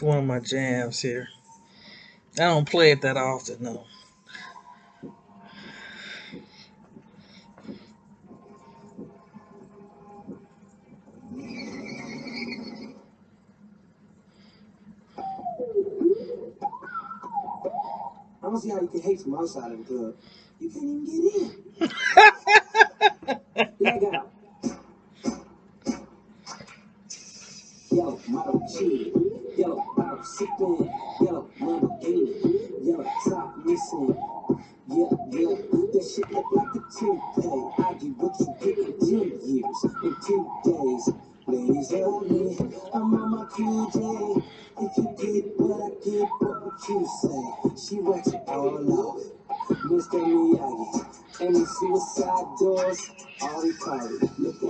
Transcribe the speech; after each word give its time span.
It's 0.00 0.06
one 0.06 0.16
of 0.16 0.24
my 0.24 0.40
jams 0.40 1.02
here. 1.02 1.28
I 2.36 2.44
don't 2.44 2.66
play 2.66 2.90
it 2.92 3.02
that 3.02 3.18
often 3.18 3.62
though. 3.62 3.84
I 18.42 18.44
don't 18.44 18.58
see 18.58 18.70
how 18.70 18.80
you 18.80 18.88
can 18.88 19.02
hate 19.02 19.20
from 19.20 19.34
outside 19.34 19.72
of 19.72 19.78
the 19.80 19.84
club. 19.84 20.16
You 20.60 20.70
can't 20.70 20.82
even 20.82 21.04
get 21.04 21.90
in. 21.90 21.90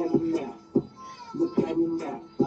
problem 0.00 0.32
now. 0.32 0.54
The 1.34 1.46
problem 1.60 1.98
now. 1.98 2.39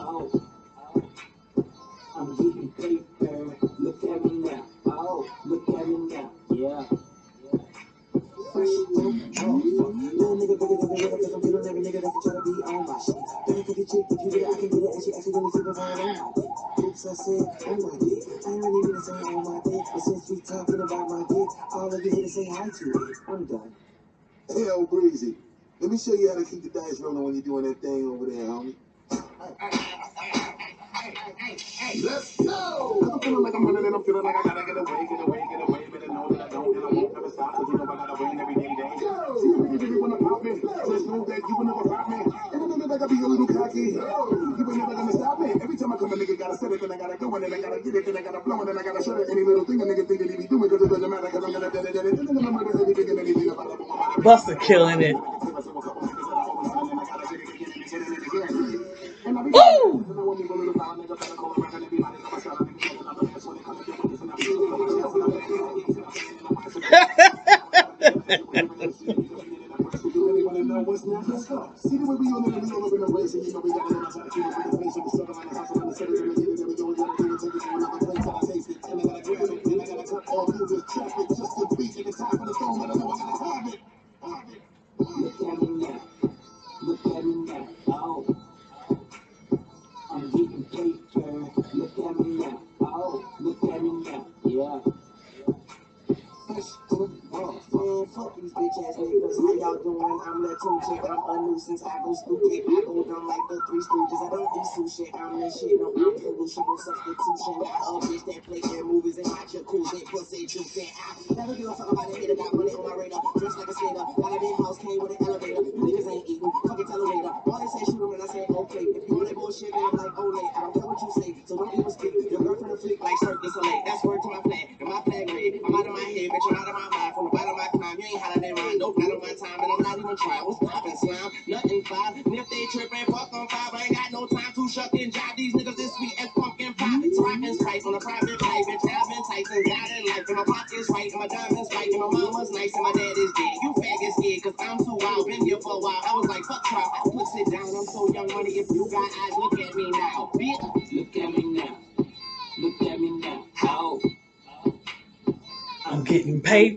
killing 54.66 55.02
it. 55.02 55.16
Woo! 59.26 60.06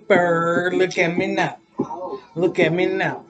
bird. 0.08 0.74
Look 0.74 0.98
at 0.98 1.16
me 1.16 1.28
now. 1.28 1.58
Look 2.34 2.58
at 2.58 2.72
me 2.72 2.86
now. 2.86 3.24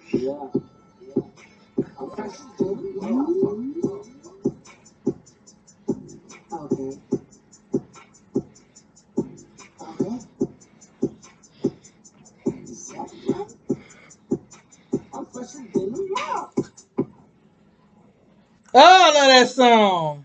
Oh, 18.74 18.74
I 18.74 19.12
love 19.14 19.28
that 19.32 19.48
song. 19.48 20.24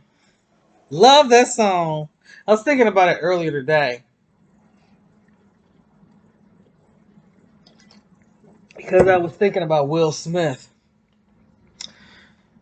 Love 0.90 1.30
that 1.30 1.48
song. 1.48 2.10
I 2.48 2.52
was 2.52 2.64
thinking 2.64 2.88
about 2.88 3.10
it 3.10 3.20
earlier 3.22 3.52
today. 3.52 4.04
because 8.76 9.08
I 9.08 9.18
was 9.18 9.34
thinking 9.34 9.64
about 9.64 9.88
Will 9.90 10.12
Smith 10.12 10.72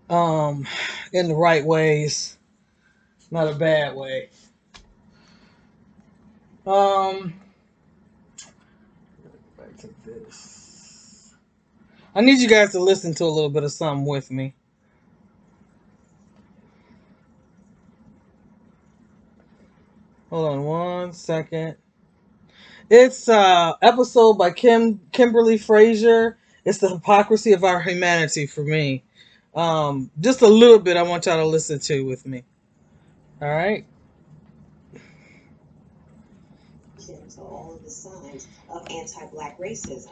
um, 0.09 0.67
in 1.13 1.27
the 1.27 1.35
right 1.35 1.63
ways, 1.63 2.37
not 3.31 3.47
a 3.47 3.55
bad 3.55 3.95
way. 3.95 4.29
Um, 6.65 7.33
back 9.57 9.77
to 9.77 9.89
this. 10.05 11.35
I 12.15 12.21
need 12.21 12.39
you 12.39 12.47
guys 12.47 12.71
to 12.71 12.79
listen 12.79 13.13
to 13.15 13.23
a 13.23 13.25
little 13.25 13.49
bit 13.49 13.63
of 13.63 13.71
something 13.71 14.05
with 14.05 14.31
me. 14.31 14.53
Hold 20.29 20.47
on 20.49 20.63
one 20.63 21.13
second. 21.13 21.77
It's 22.89 23.29
uh 23.29 23.73
episode 23.81 24.33
by 24.33 24.51
Kim 24.51 24.99
Kimberly 25.11 25.57
Frazier. 25.57 26.37
It's 26.65 26.79
the 26.79 26.89
hypocrisy 26.89 27.53
of 27.53 27.63
our 27.63 27.81
humanity 27.81 28.47
for 28.47 28.63
me. 28.63 29.03
Um, 29.55 30.09
just 30.19 30.41
a 30.41 30.47
little 30.47 30.79
bit 30.79 30.97
I 30.97 31.03
want 31.03 31.25
y'all 31.25 31.37
to 31.37 31.45
listen 31.45 31.79
to 31.79 32.01
with 32.05 32.25
me. 32.25 32.43
All 33.41 33.49
right. 33.49 33.85
So 36.97 37.43
all 37.43 37.75
of 37.75 37.83
the 37.83 37.89
signs 37.89 38.47
of 38.69 38.87
anti-black 38.89 39.59
racism. 39.59 40.11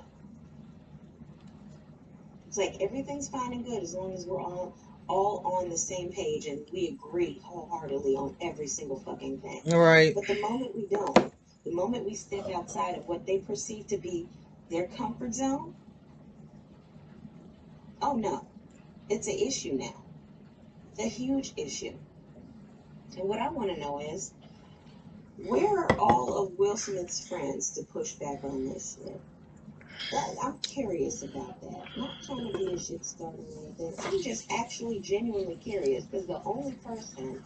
It's 2.47 2.57
like 2.57 2.77
everything's 2.79 3.27
fine 3.27 3.53
and 3.53 3.65
good 3.65 3.83
as 3.83 3.93
long 3.93 4.13
as 4.13 4.25
we're 4.25 4.41
all 4.41 4.75
all 5.09 5.41
on 5.59 5.69
the 5.69 5.77
same 5.77 6.11
page 6.11 6.45
and 6.45 6.61
we 6.71 6.89
agree 6.89 7.39
wholeheartedly 7.43 8.15
on 8.15 8.35
every 8.41 8.67
single 8.67 8.99
fucking 8.99 9.39
thing. 9.39 9.61
All 9.73 9.79
right. 9.79 10.13
But 10.13 10.27
the 10.27 10.39
moment 10.41 10.75
we 10.75 10.85
don't, 10.85 11.33
the 11.67 11.75
moment 11.75 12.05
we 12.05 12.15
step 12.15 12.49
outside 12.53 12.97
of 12.97 13.07
what 13.07 13.25
they 13.25 13.39
perceive 13.39 13.87
to 13.87 13.97
be 13.97 14.27
their 14.69 14.87
comfort 14.87 15.33
zone, 15.33 15.75
oh 18.01 18.15
no, 18.15 18.47
it's 19.09 19.27
an 19.27 19.37
issue 19.37 19.73
now. 19.73 20.03
It's 20.91 21.05
a 21.05 21.09
huge 21.09 21.53
issue. 21.57 21.93
And 23.17 23.27
what 23.27 23.39
I 23.39 23.49
want 23.49 23.73
to 23.73 23.79
know 23.79 23.99
is, 23.99 24.33
where 25.45 25.79
are 25.79 25.91
all 25.99 26.43
of 26.43 26.57
Will 26.57 26.77
Smith's 26.77 27.27
friends 27.27 27.71
to 27.71 27.83
push 27.83 28.13
back 28.13 28.43
on 28.43 28.65
this 28.65 28.97
I'm 30.41 30.57
curious 30.59 31.23
about 31.23 31.59
that. 31.61 31.83
I'm 31.95 32.01
Not 32.01 32.23
trying 32.23 32.51
to 32.51 32.57
be 32.57 32.73
a 32.73 32.79
shit 32.79 33.03
starter 33.03 33.37
or 33.37 33.65
anything. 33.65 33.93
I'm 33.99 34.21
just 34.21 34.51
actually 34.51 34.99
genuinely 34.99 35.55
curious 35.55 36.05
because 36.05 36.27
the 36.27 36.41
only 36.43 36.73
person 36.73 37.43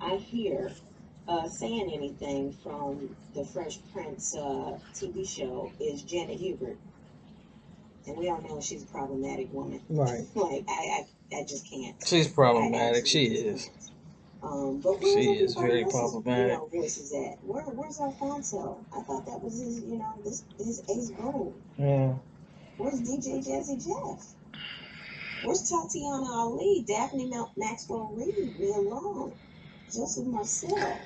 I 0.00 0.16
hear 0.16 0.72
uh, 1.28 1.46
saying 1.48 1.90
anything 1.92 2.52
from 2.62 3.14
the 3.34 3.44
Fresh 3.44 3.78
Prince 3.92 4.34
uh, 4.34 4.78
TV 4.94 5.28
show 5.28 5.70
is 5.78 6.02
Janet 6.02 6.38
Hubert. 6.38 6.78
And 8.06 8.16
we 8.16 8.30
all 8.30 8.40
know 8.40 8.60
she's 8.60 8.82
a 8.82 8.86
problematic 8.86 9.52
woman. 9.52 9.80
Right. 9.90 10.24
Like, 10.34 10.64
I, 10.68 11.04
I, 11.32 11.36
I 11.40 11.42
just 11.44 11.68
can't. 11.70 11.94
She's 12.06 12.28
problematic. 12.28 13.06
She 13.06 13.26
is. 13.26 13.64
can't. 13.64 13.74
Um, 14.42 14.80
but 14.80 14.98
She 15.00 15.26
where's 15.26 15.40
is 15.52 15.56
everybody 15.56 15.68
very 15.68 15.82
else's, 15.82 16.00
problematic. 16.00 16.46
You 16.46 16.52
know, 16.58 16.68
voices 16.72 17.12
at? 17.12 17.44
Where, 17.44 17.62
where's 17.64 18.00
Alfonso? 18.00 18.78
I 18.96 19.00
thought 19.02 19.26
that 19.26 19.42
was 19.42 19.60
his, 19.60 19.80
you 19.80 19.98
know, 19.98 20.14
this 20.24 20.44
his 20.56 20.80
ace 20.88 21.10
boom. 21.10 21.54
Yeah. 21.76 22.14
Where's 22.78 23.00
DJ 23.02 23.44
Jazzy 23.46 23.76
Jeff? 23.84 24.24
Where's 25.44 25.68
Tatiana 25.68 26.30
Ali, 26.32 26.84
Daphne 26.86 27.26
Mel- 27.26 27.52
Maxwell 27.56 28.12
Reid, 28.14 28.58
Nia 28.58 28.78
Long, 28.78 29.32
Joseph 29.92 30.26
Marcel, 30.26 30.98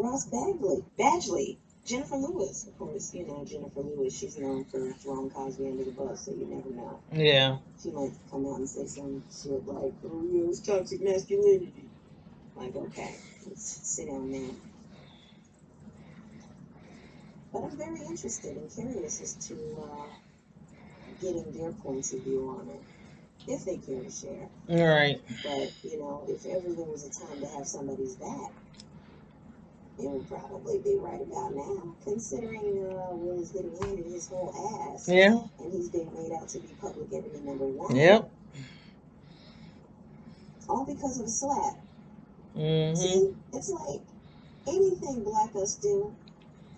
Ross 0.00 0.24
Bagley, 0.26 0.82
Badgley, 0.98 1.58
Jennifer 1.84 2.16
Lewis. 2.16 2.66
Of 2.66 2.78
course, 2.78 3.12
you 3.12 3.26
know 3.26 3.44
Jennifer 3.44 3.80
Lewis. 3.80 4.18
She's 4.18 4.38
known 4.38 4.64
for 4.64 4.92
throwing 4.92 5.28
Cosby 5.28 5.66
under 5.66 5.84
the 5.84 5.90
bus, 5.90 6.24
so 6.24 6.32
you 6.32 6.46
never 6.46 6.70
know. 6.70 7.00
Yeah. 7.12 7.58
She 7.82 7.90
might 7.90 8.12
come 8.30 8.46
out 8.46 8.60
and 8.60 8.68
say 8.68 8.86
some 8.86 9.22
shit 9.30 9.66
like, 9.66 9.92
"Oh 10.04 10.26
yeah, 10.32 10.48
it's 10.48 10.60
toxic 10.60 11.02
masculinity." 11.02 11.84
Like, 12.56 12.74
okay, 12.76 13.14
let's 13.46 13.62
sit 13.62 14.08
down 14.08 14.32
now. 14.32 14.54
But 17.52 17.64
I'm 17.64 17.76
very 17.76 18.00
interested 18.00 18.56
and 18.56 18.70
curious 18.70 19.20
as 19.20 19.34
to 19.48 19.54
uh, 19.82 20.06
getting 21.20 21.52
their 21.52 21.72
points 21.72 22.14
of 22.14 22.20
view 22.20 22.48
on 22.48 22.70
it, 22.70 23.52
if 23.52 23.66
they 23.66 23.76
care 23.76 24.02
to 24.02 24.10
share. 24.10 24.48
All 24.70 24.94
right. 24.94 25.20
But 25.42 25.72
you 25.84 25.98
know, 25.98 26.24
if 26.26 26.46
ever 26.46 26.72
there 26.72 26.86
was 26.86 27.04
a 27.04 27.10
time 27.10 27.40
to 27.40 27.46
have 27.48 27.66
somebody's 27.66 28.14
back, 28.14 28.52
it 30.02 30.08
would 30.08 30.28
probably 30.28 30.78
be 30.78 30.96
right 30.96 31.20
about 31.20 31.54
now, 31.54 31.94
considering 32.04 32.86
uh, 32.86 33.14
Will 33.14 33.40
is 33.42 33.50
getting 33.50 33.76
handed 33.82 34.06
his 34.06 34.28
whole 34.28 34.52
ass, 34.94 35.08
Yeah. 35.08 35.40
and 35.58 35.72
he's 35.72 35.88
being 35.90 36.10
made 36.14 36.32
out 36.32 36.48
to 36.48 36.58
be 36.58 36.68
public 36.80 37.12
enemy 37.12 37.40
number 37.44 37.66
one. 37.66 37.94
Yep. 37.94 38.30
All 40.68 40.84
because 40.84 41.18
of 41.18 41.26
a 41.26 41.28
slap. 41.28 41.76
Mhm. 42.56 42.96
See, 42.96 43.34
it's 43.52 43.70
like 43.70 44.00
anything 44.66 45.24
black 45.24 45.54
us 45.56 45.74
do, 45.76 46.12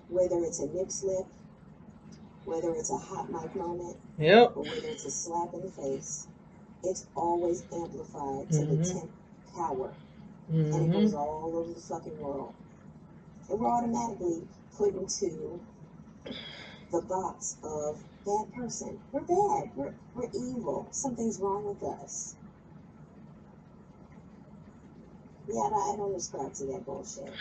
whether 0.08 0.36
it's 0.44 0.60
a 0.60 0.66
nip 0.66 0.90
slip, 0.90 1.26
whether 2.44 2.74
it's 2.74 2.90
a 2.90 2.96
hot 2.96 3.30
mic 3.30 3.54
moment, 3.54 3.96
Yep. 4.18 4.56
or 4.56 4.62
whether 4.62 4.88
it's 4.88 5.04
a 5.04 5.10
slap 5.10 5.54
in 5.54 5.62
the 5.62 5.70
face, 5.70 6.26
it's 6.82 7.06
always 7.14 7.62
amplified 7.72 8.50
to 8.52 8.64
the 8.64 8.76
Mhm. 8.76 8.92
tenth 8.92 9.10
power. 9.54 9.92
And 10.48 10.74
it 10.74 10.92
goes 10.92 11.12
Mhm. 11.12 11.18
all 11.18 11.52
over 11.54 11.72
the 11.72 11.80
fucking 11.80 12.20
world. 12.20 12.52
And 13.50 13.60
we're 13.60 13.68
automatically 13.68 14.42
put 14.76 14.94
into 14.94 15.60
the 16.90 17.02
box 17.02 17.56
of 17.62 18.02
bad 18.24 18.54
person. 18.54 19.00
We're 19.10 19.20
bad. 19.20 19.70
We're, 19.74 19.94
we're 20.14 20.28
evil. 20.34 20.88
Something's 20.90 21.40
wrong 21.40 21.64
with 21.64 21.82
us. 21.82 22.36
Yeah, 25.48 25.60
I 25.60 25.96
don't, 25.96 26.20
subscribe 26.20 26.54
to 26.54 26.64
that 26.66 26.86
bullshit. 26.86 27.32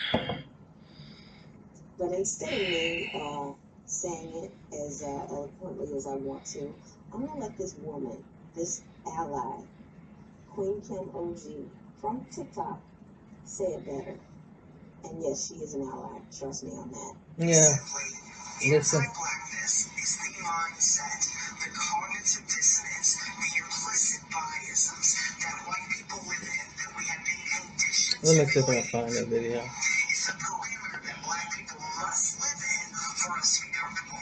But 1.98 2.12
instead 2.12 2.52
of 2.52 2.68
me 2.68 3.08
uh, 3.14 3.52
saying 3.86 4.32
it 4.34 4.52
as 4.74 5.02
uh, 5.02 5.26
eloquently 5.30 5.96
as 5.96 6.06
I 6.06 6.16
want 6.16 6.44
to, 6.46 6.74
I'm 7.12 7.26
gonna 7.26 7.40
let 7.40 7.56
this 7.56 7.76
woman, 7.78 8.24
this 8.56 8.82
ally, 9.06 9.62
Queen 10.50 10.80
Kim 10.80 11.10
OG 11.14 11.70
from 12.00 12.26
TikTok, 12.30 12.80
say 13.44 13.64
it 13.64 13.84
better. 13.84 14.18
And 15.04 15.22
yes, 15.22 15.48
she 15.48 15.54
is 15.62 15.74
an 15.74 15.82
ally. 15.82 16.20
Trust 16.38 16.64
me 16.64 16.70
on 16.72 16.90
that. 16.90 17.14
Yeah. 17.38 17.74
Listen. 18.62 19.02
Anti-blackness 19.02 19.90
is 19.98 20.12
the 20.22 20.30
mindset, 20.46 21.22
the 21.58 21.70
cognitive 21.74 22.46
dissonance, 22.46 23.18
the 23.18 23.48
implicit 23.58 24.22
biases 24.30 25.18
that 25.42 25.56
white 25.66 25.86
people 25.90 26.22
live 26.30 26.46
in, 26.46 26.66
that 26.78 26.90
we 26.94 27.02
have 27.10 27.22
been 27.26 27.42
conditioned 27.50 28.22
Let 28.22 28.38
me 28.38 28.44
to 28.46 28.50
see 28.50 28.60
if 28.60 28.68
I 28.70 28.74
can 28.78 28.86
find 28.94 29.10
that 29.10 29.26
video. 29.26 29.58
It's 29.58 30.28
a 30.30 30.32
parameter 30.38 31.02
that 31.02 31.18
black 31.26 31.46
people 31.58 31.82
must 31.98 32.38
live 32.38 32.62
in 32.62 32.94
for 32.94 33.34
us 33.34 33.58
to 33.58 33.66
be 33.66 33.72
comfortable. 33.74 34.21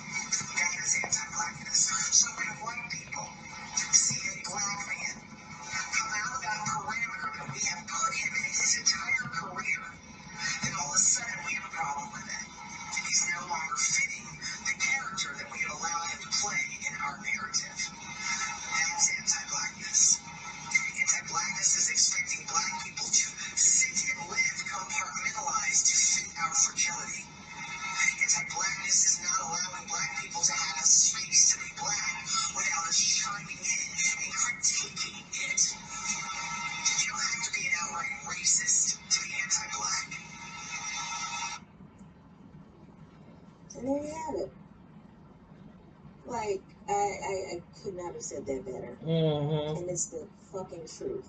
The 50.11 50.26
fucking 50.52 50.87
truth. 50.87 51.29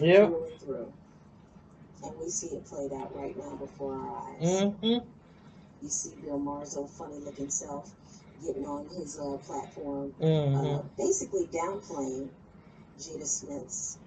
Yep. 0.00 0.28
Through 0.28 0.44
and 0.44 0.60
through. 0.60 0.92
And 2.04 2.18
we 2.18 2.28
see 2.28 2.48
it 2.48 2.64
played 2.64 2.92
out 2.92 3.14
right 3.16 3.36
now 3.36 3.56
before 3.56 3.94
our 3.94 4.28
eyes. 4.30 4.42
Mhm. 4.42 5.04
You 5.82 5.88
see 5.88 6.14
Bill 6.24 6.38
Maher's 6.38 6.76
old 6.76 6.90
funny 6.90 7.18
looking 7.18 7.50
self 7.50 7.90
getting 8.44 8.66
on 8.66 8.86
his 8.88 9.18
uh, 9.18 9.36
platform, 9.38 10.14
uh, 10.20 10.24
Mhm. 10.24 10.84
basically 10.96 11.46
downplaying 11.46 12.28
Jada 12.98 13.26
Smith's 13.26 13.98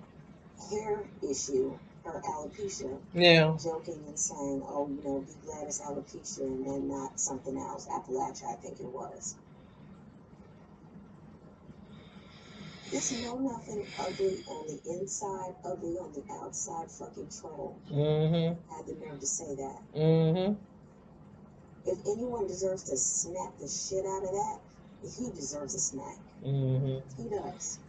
hair 0.69 1.03
issue, 1.21 1.77
her 2.03 2.21
alopecia, 2.21 2.97
Yeah. 3.13 3.57
joking 3.61 4.01
and 4.07 4.17
saying, 4.17 4.63
oh, 4.67 4.87
you 4.87 5.01
know, 5.03 5.19
be 5.19 5.33
glad 5.45 5.63
it's 5.67 5.81
alopecia 5.81 6.41
and 6.41 6.65
then 6.65 6.87
not 6.87 7.19
something 7.19 7.57
else, 7.57 7.87
Appalachia, 7.87 8.45
I 8.47 8.53
think 8.55 8.79
it 8.79 8.85
was. 8.85 9.35
This 12.91 13.13
know 13.13 13.37
nothing 13.37 13.87
ugly 13.97 14.43
on 14.47 14.67
the 14.67 14.81
inside, 14.91 15.55
ugly 15.63 15.97
on 15.97 16.11
the 16.11 16.23
outside 16.33 16.91
fucking 16.91 17.29
troll 17.29 17.77
Mhm. 17.89 18.57
had 18.67 18.85
the 18.85 18.95
nerve 18.95 19.17
to 19.21 19.25
say 19.25 19.55
that. 19.55 19.81
Mhm. 19.95 20.57
If 21.85 22.05
anyone 22.05 22.47
deserves 22.47 22.83
to 22.83 22.97
smack 22.97 23.57
the 23.59 23.67
shit 23.69 24.05
out 24.05 24.25
of 24.25 24.31
that, 24.31 24.59
he 25.03 25.31
deserves 25.31 25.73
a 25.73 25.79
smack. 25.79 26.19
Mhm. 26.43 27.01
He 27.15 27.29
does. 27.29 27.79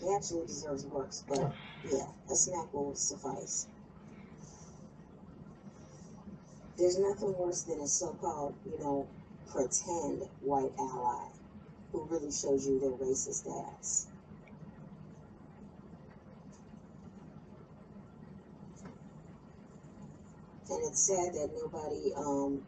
He 0.00 0.10
actually 0.14 0.46
deserves 0.46 0.86
worse, 0.86 1.24
but 1.28 1.56
yeah, 1.84 2.10
a 2.30 2.34
smack 2.34 2.72
will 2.72 2.94
suffice. 2.94 3.66
There's 6.78 6.98
nothing 6.98 7.36
worse 7.36 7.62
than 7.62 7.80
a 7.80 7.86
so-called, 7.86 8.54
you 8.64 8.78
know, 8.78 9.06
pretend 9.46 10.22
white 10.40 10.72
ally 10.78 11.28
who 11.92 12.04
really 12.10 12.30
shows 12.30 12.66
you 12.66 12.78
their 12.80 12.90
racist 12.90 13.46
ass. 13.48 14.06
And 20.70 20.84
it's 20.84 21.00
sad 21.00 21.32
that 21.34 21.50
nobody 21.56 22.12
um, 22.14 22.62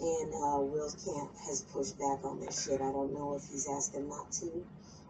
in 0.00 0.30
uh, 0.34 0.60
Will's 0.60 0.94
camp 0.94 1.30
has 1.46 1.62
pushed 1.62 1.98
back 1.98 2.24
on 2.24 2.40
this 2.40 2.64
shit. 2.64 2.80
I 2.80 2.92
don't 2.92 3.12
know 3.12 3.34
if 3.34 3.42
he's 3.50 3.68
asked 3.68 3.92
them 3.92 4.08
not 4.08 4.30
to, 4.32 4.64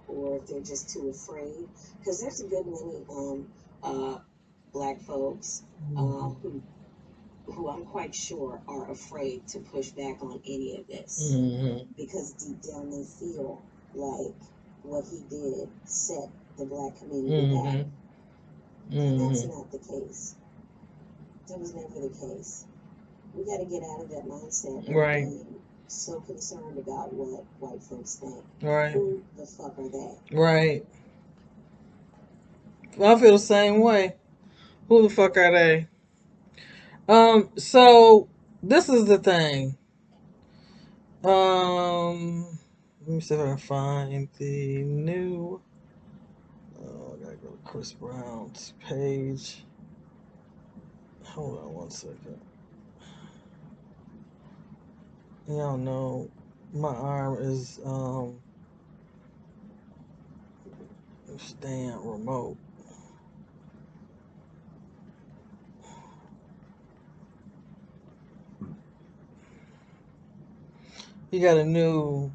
or 0.08 0.36
if 0.38 0.46
they're 0.46 0.60
just 0.60 0.88
too 0.90 1.10
afraid. 1.10 1.68
Because 1.98 2.22
there's 2.22 2.40
a 2.40 2.46
good 2.46 2.66
many 2.66 3.04
um, 3.10 3.46
uh, 3.82 4.18
black 4.72 5.00
folks 5.02 5.64
um, 5.96 6.36
who, 6.42 6.62
who 7.46 7.68
I'm 7.68 7.84
quite 7.84 8.14
sure 8.14 8.60
are 8.68 8.90
afraid 8.90 9.46
to 9.48 9.60
push 9.60 9.90
back 9.90 10.22
on 10.22 10.40
any 10.46 10.76
of 10.76 10.86
this 10.86 11.34
hmm 11.34 11.78
because 11.96 12.32
deep 12.32 12.60
down 12.62 12.90
they 12.90 13.04
feel 13.04 13.62
like 13.94 14.34
what 14.82 15.04
he 15.10 15.22
did 15.30 15.68
set 15.84 16.28
the 16.58 16.64
black 16.64 16.98
community 16.98 17.46
hmm 17.46 17.64
back. 17.64 17.86
And 18.90 19.20
that's 19.20 19.44
hmm 19.44 19.48
not 19.50 19.70
the 19.72 19.78
case. 19.78 20.34
That 21.48 21.58
was 21.58 21.74
never 21.74 22.08
the 22.08 22.08
case. 22.08 22.64
We 23.34 23.44
got 23.44 23.58
to 23.58 23.64
get 23.64 23.82
out 23.82 24.00
of 24.00 24.08
that 24.10 24.26
mindset 24.26 24.92
Right. 24.92 25.24
being 25.24 25.60
so 25.88 26.20
concerned 26.20 26.78
about 26.78 27.12
what 27.12 27.44
white 27.60 27.82
folks 27.82 28.16
think. 28.16 28.44
Right. 28.62 28.92
Who 28.92 29.22
the 29.36 29.46
fuck 29.46 29.78
are 29.78 29.88
they? 29.88 30.36
Right. 30.36 30.84
Well, 32.96 33.16
I 33.16 33.20
feel 33.20 33.32
the 33.32 33.38
same 33.38 33.80
way. 33.80 34.16
Who 34.88 35.02
the 35.02 35.10
fuck 35.10 35.36
are 35.36 35.52
they? 35.52 35.88
Um, 37.08 37.50
so 37.56 38.28
this 38.62 38.88
is 38.88 39.06
the 39.06 39.18
thing. 39.18 39.76
Um 41.24 42.58
let 43.00 43.08
me 43.08 43.20
see 43.20 43.34
if 43.34 43.40
I 43.40 43.44
can 43.46 43.56
find 43.58 44.28
the 44.38 44.82
new 44.82 45.60
oh 46.80 47.14
I 47.14 47.24
gotta 47.24 47.36
go 47.36 47.48
to 47.48 47.58
Chris 47.64 47.92
Brown's 47.92 48.74
page. 48.80 49.64
Hold 51.24 51.58
on 51.58 51.74
one 51.74 51.90
second. 51.90 52.40
Y'all 55.48 55.78
know 55.78 56.30
my 56.72 56.94
arm 56.94 57.42
is 57.42 57.80
um 57.84 58.40
staying 61.38 61.94
remote. 62.04 62.56
He 71.30 71.40
got 71.40 71.56
a 71.56 71.64
new 71.64 72.30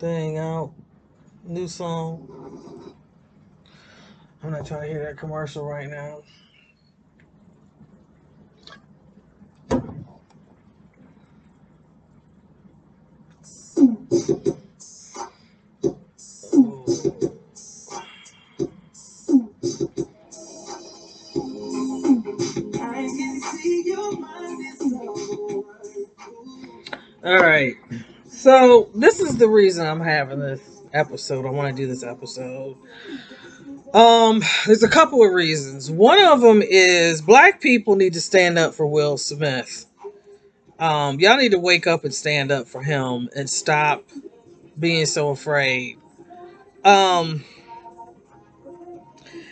thing 0.00 0.38
out, 0.38 0.72
new 1.44 1.68
song. 1.68 2.94
I'm 4.42 4.50
not 4.50 4.66
trying 4.66 4.82
to 4.82 4.88
hear 4.88 5.04
that 5.04 5.16
commercial 5.16 5.64
right 5.64 5.88
now. 5.88 6.22
So 28.54 28.88
this 28.94 29.18
is 29.18 29.36
the 29.36 29.48
reason 29.48 29.84
I'm 29.84 30.00
having 30.00 30.38
this 30.38 30.60
episode. 30.92 31.44
I 31.44 31.50
want 31.50 31.76
to 31.76 31.82
do 31.82 31.88
this 31.88 32.04
episode. 32.04 32.76
Um, 33.92 34.42
there's 34.64 34.84
a 34.84 34.88
couple 34.88 35.24
of 35.24 35.32
reasons. 35.32 35.90
One 35.90 36.24
of 36.24 36.40
them 36.40 36.62
is 36.62 37.20
black 37.20 37.60
people 37.60 37.96
need 37.96 38.12
to 38.12 38.20
stand 38.20 38.56
up 38.56 38.74
for 38.74 38.86
Will 38.86 39.18
Smith. 39.18 39.86
Um, 40.78 41.18
y'all 41.18 41.36
need 41.36 41.50
to 41.50 41.58
wake 41.58 41.88
up 41.88 42.04
and 42.04 42.14
stand 42.14 42.52
up 42.52 42.68
for 42.68 42.80
him 42.80 43.28
and 43.34 43.50
stop 43.50 44.04
being 44.78 45.06
so 45.06 45.30
afraid. 45.30 45.98
Um, 46.84 47.44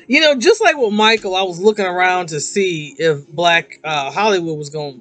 you 0.07 0.21
know, 0.21 0.37
just 0.37 0.63
like 0.63 0.77
with 0.77 0.93
Michael, 0.93 1.35
I 1.35 1.43
was 1.43 1.59
looking 1.59 1.87
around 1.87 2.29
to 2.29 2.41
see 2.41 2.95
if 2.97 3.27
Black 3.27 3.81
uh, 3.83 4.13
Hollywood 4.13 4.57
was 4.57 4.71
going 4.71 5.01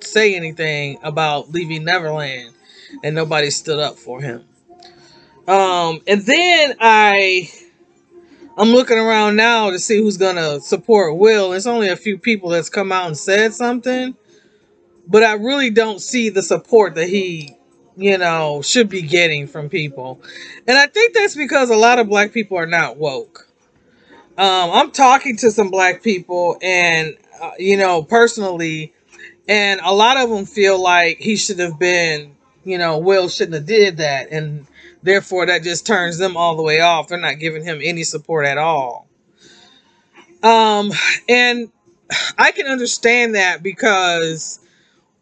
to 0.00 0.06
say 0.06 0.36
anything 0.36 0.98
about 1.02 1.50
leaving 1.50 1.84
Neverland, 1.84 2.54
and 3.02 3.14
nobody 3.14 3.50
stood 3.50 3.78
up 3.78 3.96
for 3.96 4.20
him. 4.20 4.44
Um, 5.48 6.00
and 6.06 6.22
then 6.22 6.76
I, 6.80 7.50
I'm 8.56 8.70
looking 8.70 8.98
around 8.98 9.36
now 9.36 9.70
to 9.70 9.78
see 9.78 9.98
who's 9.98 10.18
to 10.18 10.60
support 10.60 11.16
Will. 11.16 11.52
It's 11.52 11.66
only 11.66 11.88
a 11.88 11.96
few 11.96 12.18
people 12.18 12.50
that's 12.50 12.70
come 12.70 12.92
out 12.92 13.06
and 13.06 13.16
said 13.16 13.54
something, 13.54 14.14
but 15.06 15.22
I 15.22 15.34
really 15.34 15.70
don't 15.70 16.00
see 16.00 16.28
the 16.28 16.42
support 16.42 16.94
that 16.94 17.08
he, 17.08 17.56
you 17.96 18.18
know, 18.18 18.62
should 18.62 18.88
be 18.88 19.02
getting 19.02 19.46
from 19.46 19.68
people. 19.68 20.20
And 20.68 20.78
I 20.78 20.86
think 20.86 21.14
that's 21.14 21.34
because 21.34 21.70
a 21.70 21.76
lot 21.76 21.98
of 21.98 22.08
black 22.08 22.32
people 22.32 22.56
are 22.56 22.66
not 22.66 22.96
woke 22.96 23.48
um, 24.38 24.70
I'm 24.72 24.90
talking 24.90 25.36
to 25.38 25.50
some 25.50 25.70
black 25.70 26.02
people, 26.02 26.56
and 26.62 27.16
uh, 27.40 27.50
you 27.58 27.76
know, 27.76 28.02
personally, 28.02 28.94
and 29.46 29.80
a 29.84 29.92
lot 29.92 30.16
of 30.16 30.30
them 30.30 30.46
feel 30.46 30.82
like 30.82 31.18
he 31.18 31.36
should 31.36 31.58
have 31.58 31.78
been, 31.78 32.34
you 32.64 32.78
know, 32.78 32.98
Will 32.98 33.28
shouldn't 33.28 33.54
have 33.54 33.66
did 33.66 33.98
that, 33.98 34.30
and 34.30 34.66
therefore 35.02 35.46
that 35.46 35.62
just 35.62 35.86
turns 35.86 36.18
them 36.18 36.36
all 36.36 36.56
the 36.56 36.62
way 36.62 36.80
off. 36.80 37.08
They're 37.08 37.18
not 37.18 37.38
giving 37.38 37.64
him 37.64 37.80
any 37.82 38.04
support 38.04 38.46
at 38.46 38.58
all. 38.58 39.06
Um, 40.42 40.90
and 41.28 41.70
I 42.38 42.52
can 42.52 42.66
understand 42.66 43.34
that 43.34 43.62
because 43.62 44.58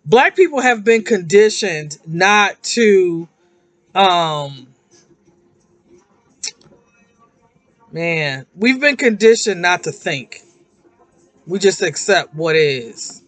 black 0.04 0.34
people 0.34 0.60
have 0.60 0.84
been 0.84 1.02
conditioned 1.02 1.98
not 2.06 2.62
to, 2.62 3.28
um, 3.94 4.68
man, 7.92 8.46
we've 8.54 8.80
been 8.80 8.96
conditioned 8.96 9.60
not 9.60 9.84
to 9.84 9.92
think. 9.92 10.42
We 11.46 11.58
just 11.58 11.82
accept 11.82 12.34
what 12.34 12.56
is. 12.56 13.22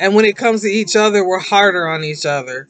And 0.00 0.14
when 0.14 0.24
it 0.24 0.36
comes 0.36 0.62
to 0.62 0.68
each 0.68 0.96
other, 0.96 1.26
we're 1.26 1.38
harder 1.38 1.86
on 1.86 2.04
each 2.04 2.26
other. 2.26 2.68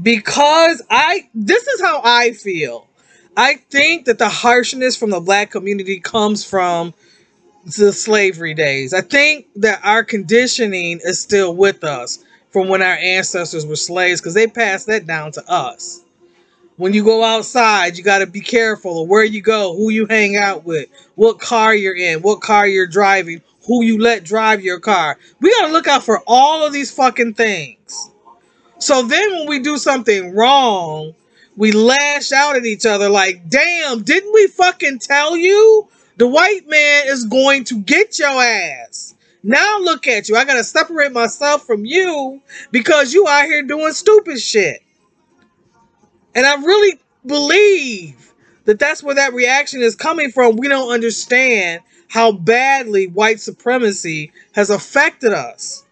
Because 0.00 0.82
I, 0.90 1.28
this 1.34 1.66
is 1.66 1.80
how 1.80 2.00
I 2.02 2.32
feel. 2.32 2.88
I 3.36 3.54
think 3.70 4.06
that 4.06 4.18
the 4.18 4.28
harshness 4.28 4.96
from 4.96 5.10
the 5.10 5.20
black 5.20 5.50
community 5.50 6.00
comes 6.00 6.44
from 6.44 6.94
the 7.64 7.92
slavery 7.92 8.54
days. 8.54 8.94
I 8.94 9.02
think 9.02 9.46
that 9.56 9.80
our 9.84 10.04
conditioning 10.04 11.00
is 11.02 11.20
still 11.20 11.54
with 11.54 11.84
us 11.84 12.24
from 12.50 12.68
when 12.68 12.82
our 12.82 12.96
ancestors 12.96 13.66
were 13.66 13.76
slaves 13.76 14.20
because 14.20 14.34
they 14.34 14.46
passed 14.46 14.86
that 14.88 15.06
down 15.06 15.32
to 15.32 15.50
us. 15.50 16.02
When 16.76 16.94
you 16.94 17.04
go 17.04 17.22
outside, 17.22 17.98
you 17.98 18.04
got 18.04 18.20
to 18.20 18.26
be 18.26 18.40
careful 18.40 19.02
of 19.02 19.08
where 19.08 19.24
you 19.24 19.42
go, 19.42 19.76
who 19.76 19.90
you 19.90 20.06
hang 20.06 20.36
out 20.36 20.64
with, 20.64 20.88
what 21.14 21.38
car 21.38 21.74
you're 21.74 21.96
in, 21.96 22.22
what 22.22 22.40
car 22.40 22.66
you're 22.66 22.86
driving, 22.86 23.42
who 23.66 23.84
you 23.84 24.00
let 24.00 24.24
drive 24.24 24.62
your 24.62 24.80
car. 24.80 25.18
We 25.40 25.50
got 25.50 25.66
to 25.66 25.72
look 25.72 25.86
out 25.86 26.02
for 26.02 26.22
all 26.26 26.66
of 26.66 26.72
these 26.72 26.90
fucking 26.90 27.34
things. 27.34 28.10
So 28.80 29.02
then 29.02 29.30
when 29.32 29.46
we 29.46 29.58
do 29.58 29.76
something 29.76 30.34
wrong, 30.34 31.14
we 31.56 31.70
lash 31.70 32.32
out 32.32 32.56
at 32.56 32.64
each 32.64 32.86
other 32.86 33.10
like, 33.10 33.48
damn, 33.48 34.02
didn't 34.02 34.32
we 34.32 34.46
fucking 34.46 35.00
tell 35.00 35.36
you? 35.36 35.86
The 36.16 36.26
white 36.26 36.66
man 36.66 37.04
is 37.06 37.26
going 37.26 37.64
to 37.64 37.80
get 37.80 38.18
your 38.18 38.42
ass. 38.42 39.14
Now 39.42 39.78
look 39.80 40.06
at 40.06 40.28
you. 40.28 40.36
I 40.36 40.46
got 40.46 40.54
to 40.54 40.64
separate 40.64 41.12
myself 41.12 41.66
from 41.66 41.84
you 41.84 42.40
because 42.70 43.12
you 43.12 43.28
out 43.28 43.44
here 43.44 43.62
doing 43.62 43.92
stupid 43.92 44.40
shit. 44.40 44.82
And 46.34 46.46
I 46.46 46.54
really 46.56 46.98
believe 47.26 48.32
that 48.64 48.78
that's 48.78 49.02
where 49.02 49.14
that 49.14 49.34
reaction 49.34 49.82
is 49.82 49.94
coming 49.94 50.30
from. 50.30 50.56
We 50.56 50.68
don't 50.68 50.90
understand 50.90 51.82
how 52.08 52.32
badly 52.32 53.08
white 53.08 53.40
supremacy 53.40 54.32
has 54.52 54.70
affected 54.70 55.32
us. 55.32 55.84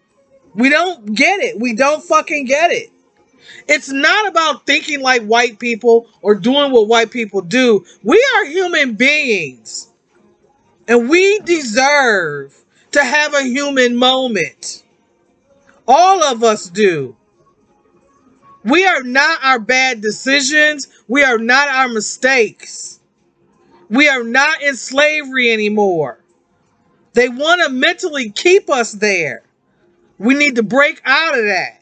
We 0.55 0.69
don't 0.69 1.13
get 1.13 1.39
it. 1.39 1.59
We 1.59 1.73
don't 1.73 2.03
fucking 2.03 2.45
get 2.45 2.71
it. 2.71 2.91
It's 3.67 3.89
not 3.89 4.27
about 4.27 4.65
thinking 4.65 5.01
like 5.01 5.23
white 5.23 5.59
people 5.59 6.07
or 6.21 6.35
doing 6.35 6.71
what 6.71 6.87
white 6.87 7.11
people 7.11 7.41
do. 7.41 7.85
We 8.03 8.23
are 8.35 8.45
human 8.45 8.95
beings. 8.95 9.91
And 10.87 11.09
we 11.09 11.39
deserve 11.41 12.55
to 12.91 13.03
have 13.03 13.33
a 13.35 13.43
human 13.43 13.95
moment. 13.95 14.83
All 15.87 16.23
of 16.23 16.43
us 16.43 16.67
do. 16.69 17.15
We 18.63 18.85
are 18.85 19.03
not 19.03 19.39
our 19.43 19.59
bad 19.59 20.01
decisions. 20.01 20.87
We 21.07 21.23
are 21.23 21.37
not 21.37 21.69
our 21.69 21.87
mistakes. 21.87 22.99
We 23.89 24.09
are 24.09 24.23
not 24.23 24.61
in 24.61 24.75
slavery 24.75 25.51
anymore. 25.51 26.19
They 27.13 27.29
want 27.29 27.61
to 27.63 27.69
mentally 27.69 28.29
keep 28.31 28.69
us 28.69 28.91
there. 28.93 29.43
We 30.19 30.35
need 30.35 30.57
to 30.57 30.63
break 30.63 31.01
out 31.05 31.37
of 31.37 31.45
that 31.45 31.81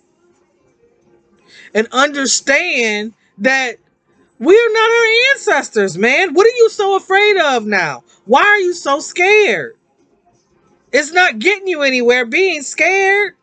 and 1.74 1.88
understand 1.92 3.14
that 3.40 3.78
we 4.40 4.56
are 4.56 4.74
not 4.74 4.90
our 4.90 5.32
ancestors, 5.34 5.98
man. 5.98 6.34
What 6.34 6.46
are 6.46 6.58
you 6.58 6.70
so 6.70 6.96
afraid 6.96 7.38
of 7.38 7.66
now? 7.66 8.04
Why 8.26 8.44
are 8.44 8.60
you 8.60 8.74
so 8.74 9.00
scared? 9.00 9.76
It's 10.92 11.12
not 11.12 11.40
getting 11.40 11.68
you 11.68 11.82
anywhere 11.82 12.26
being 12.26 12.62
scared. 12.62 13.34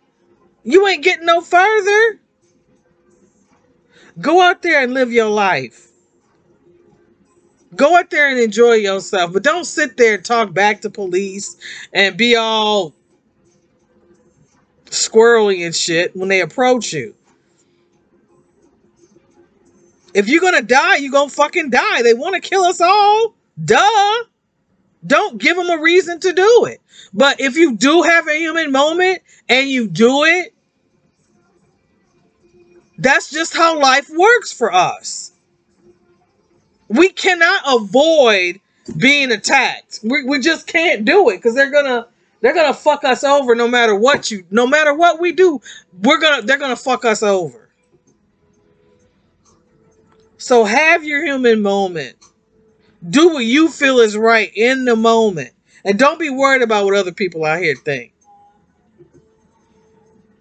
You 0.63 0.87
ain't 0.87 1.05
getting 1.05 1.27
no 1.27 1.41
further. 1.41 2.21
Go 4.21 4.41
out 4.41 4.63
there 4.63 4.83
and 4.83 4.95
live 4.95 5.13
your 5.13 5.29
life. 5.29 5.89
Go 7.75 7.97
out 7.97 8.11
there 8.11 8.29
and 8.29 8.39
enjoy 8.39 8.75
yourself, 8.75 9.33
but 9.33 9.43
don't 9.43 9.65
sit 9.65 9.97
there 9.97 10.15
and 10.15 10.25
talk 10.25 10.55
back 10.55 10.83
to 10.83 10.91
police 10.91 11.57
and 11.93 12.17
be 12.17 12.37
all 12.37 12.95
squirrely 14.95 15.65
and 15.65 15.75
shit 15.75 16.17
when 16.17 16.29
they 16.29 16.41
approach 16.41 16.93
you. 16.93 17.15
If 20.15 20.29
you're 20.29 20.41
gonna 20.41 20.63
die, 20.63 20.97
you're 20.97 21.13
gonna 21.13 21.29
fucking 21.29 21.71
die. 21.71 22.03
They 22.03 22.15
want 22.15 22.35
to 22.35 22.41
kill 22.41 22.63
us 22.63 22.81
all. 22.81 23.35
Duh. 23.63 24.25
Don't 25.07 25.39
give 25.39 25.57
them 25.57 25.69
a 25.69 25.83
reason 25.83 26.21
to 26.21 26.33
do 26.33 26.67
it. 26.67 26.81
But 27.13 27.41
if 27.41 27.57
you 27.57 27.77
do 27.77 28.03
have 28.03 28.27
a 28.27 28.39
human 28.39 28.73
moment 28.73 29.23
and 29.49 29.69
you 29.69 29.87
do 29.89 30.25
it, 30.25 30.55
that's 32.97 33.31
just 33.31 33.55
how 33.55 33.79
life 33.79 34.09
works 34.09 34.53
for 34.53 34.73
us. 34.73 35.33
We 36.89 37.11
cannot 37.11 37.63
avoid 37.67 38.61
being 38.97 39.33
attacked. 39.33 40.01
We, 40.03 40.25
we 40.25 40.39
just 40.39 40.67
can't 40.67 41.05
do 41.05 41.29
it 41.31 41.37
because 41.37 41.55
they're 41.55 41.71
gonna 41.71 42.07
they're 42.45 42.53
gonna 42.53 42.75
fuck 42.75 43.05
us 43.05 43.25
over 43.25 43.55
no 43.55 43.67
matter 43.67 43.95
what 43.95 44.31
you 44.31 44.45
no 44.51 44.67
matter 44.67 44.93
what 44.93 45.19
we 45.19 45.33
do. 45.33 45.63
We're 46.03 46.21
gonna 46.21 46.43
they're 46.43 46.59
gonna 46.59 46.77
fuck 46.77 47.07
us 47.07 47.23
over. 47.23 47.71
So 50.37 50.65
have 50.65 51.05
your 51.05 51.25
human 51.25 51.63
moment. 51.63 52.17
Do 53.09 53.31
what 53.31 53.47
you 53.47 53.71
feel 53.71 53.99
is 53.99 54.15
right 54.15 54.53
in 54.55 54.85
the 54.85 54.95
moment. 54.95 55.53
And 55.87 55.99
don't 55.99 56.19
be 56.19 56.29
worried 56.29 56.61
about 56.61 56.85
what 56.85 56.95
other 56.95 57.13
people 57.13 57.47
out 57.47 57.63
here 57.63 57.77
think. 57.77 58.13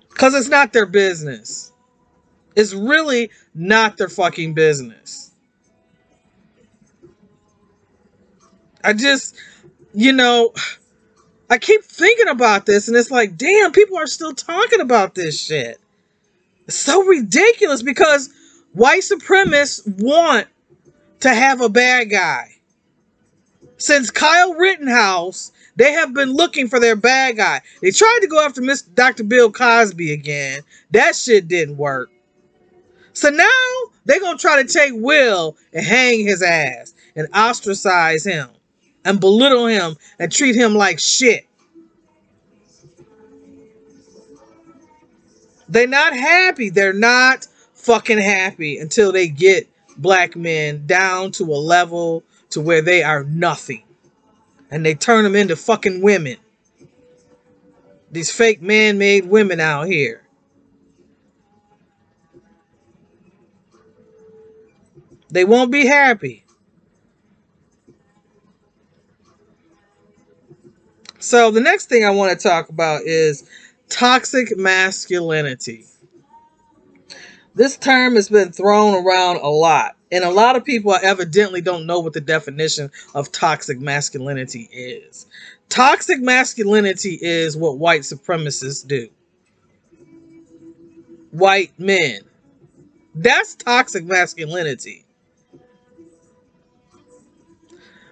Because 0.10 0.34
it's 0.34 0.50
not 0.50 0.74
their 0.74 0.86
business. 0.86 1.72
It's 2.54 2.74
really 2.74 3.32
not 3.56 3.96
their 3.96 4.10
fucking 4.10 4.56
business. 4.56 5.32
I 8.84 8.92
just, 8.92 9.38
you 9.94 10.12
know, 10.12 10.54
I 11.54 11.60
keep 11.60 11.84
thinking 11.84 12.30
about 12.30 12.66
this 12.66 12.88
and 12.88 12.98
it's 12.98 13.12
like, 13.12 13.38
damn, 13.38 13.72
people 13.72 13.96
are 13.96 14.08
still 14.08 14.34
talking 14.34 14.82
about 14.82 15.14
this 15.14 15.40
shit. 15.40 15.80
It's 16.66 16.76
so 16.76 17.04
ridiculous 17.04 17.84
because 17.84 18.32
white 18.72 19.04
supremacists 19.04 19.84
want 20.02 20.48
to 21.20 21.30
have 21.30 21.62
a 21.62 21.70
bad 21.70 22.10
guy. 22.10 22.56
Since 23.78 24.10
Kyle 24.10 24.56
Rittenhouse, 24.56 25.52
they 25.76 25.92
have 25.92 26.16
been 26.16 26.34
looking 26.34 26.70
for 26.70 26.80
their 26.80 26.96
bad 26.96 27.38
guy. 27.38 27.62
They 27.84 27.92
tried 27.92 28.22
to 28.22 28.28
go 28.28 28.44
after 28.44 28.62
Mr. 28.62 28.92
Dr. 28.96 29.24
Bill 29.24 29.52
Cosby 29.52 30.12
again. 30.12 30.64
That 30.90 31.16
shit 31.16 31.48
didn't 31.48 31.78
work. 31.78 32.10
So 33.14 33.30
now 33.30 33.92
they're 34.06 34.20
going 34.20 34.40
to 34.40 34.42
try 34.42 34.60
to 34.64 34.68
take 34.68 34.94
Will 34.96 35.56
and 35.72 35.86
hang 35.86 36.26
his 36.26 36.42
ass 36.42 36.96
and 37.16 37.28
ostracize 37.32 38.26
him 38.26 38.50
and 39.06 39.20
belittle 39.20 39.68
him 39.68 39.98
and 40.20 40.32
treat 40.32 40.56
him 40.56 40.76
like 40.76 41.00
shit. 41.00 41.48
They're 45.68 45.88
not 45.88 46.14
happy. 46.14 46.70
They're 46.70 46.94
not 46.94 47.48
fucking 47.74 48.20
happy 48.20 48.78
until 48.78 49.12
they 49.12 49.28
get 49.28 49.68
black 49.98 50.36
men 50.36 50.86
down 50.86 51.32
to 51.34 51.44
a 51.46 51.58
level 51.58 52.24
to 52.52 52.62
where 52.62 52.82
they 52.82 53.04
are 53.04 53.24
nothing. 53.24 53.84
And 54.72 54.86
they 54.86 54.96
turn 54.96 55.24
them 55.24 55.36
into 55.36 55.56
fucking 55.56 56.02
women. 56.02 56.38
These 58.12 58.32
fake 58.32 58.62
man 58.62 58.98
made 58.98 59.26
women 59.26 59.60
out 59.60 59.88
here. 59.88 60.22
They 65.30 65.46
won't 65.46 65.72
be 65.72 65.88
happy. 65.88 66.43
So, 71.24 71.52
the 71.52 71.62
next 71.62 71.88
thing 71.88 72.04
I 72.04 72.10
want 72.10 72.38
to 72.38 72.48
talk 72.50 72.68
about 72.68 73.04
is 73.04 73.50
toxic 73.88 74.58
masculinity. 74.58 75.86
This 77.56 77.78
term 77.78 78.16
has 78.16 78.28
been 78.28 78.52
thrown 78.52 78.94
around 79.06 79.38
a 79.38 79.48
lot, 79.48 79.96
and 80.12 80.26
a 80.26 80.30
lot 80.30 80.58
of 80.58 80.66
people 80.66 80.94
evidently 81.02 81.62
don't 81.62 81.86
know 81.86 82.02
what 82.02 82.12
the 82.12 82.20
definition 82.20 82.92
of 83.16 83.32
toxic 83.32 83.80
masculinity 83.80 84.68
is. 84.74 85.26
Toxic 85.70 86.20
masculinity 86.20 87.18
is 87.22 87.56
what 87.56 87.78
white 87.78 88.02
supremacists 88.02 88.86
do. 88.86 89.08
White 91.32 91.72
men. 91.80 92.20
That's 93.16 93.56
toxic 93.56 94.04
masculinity. 94.04 95.06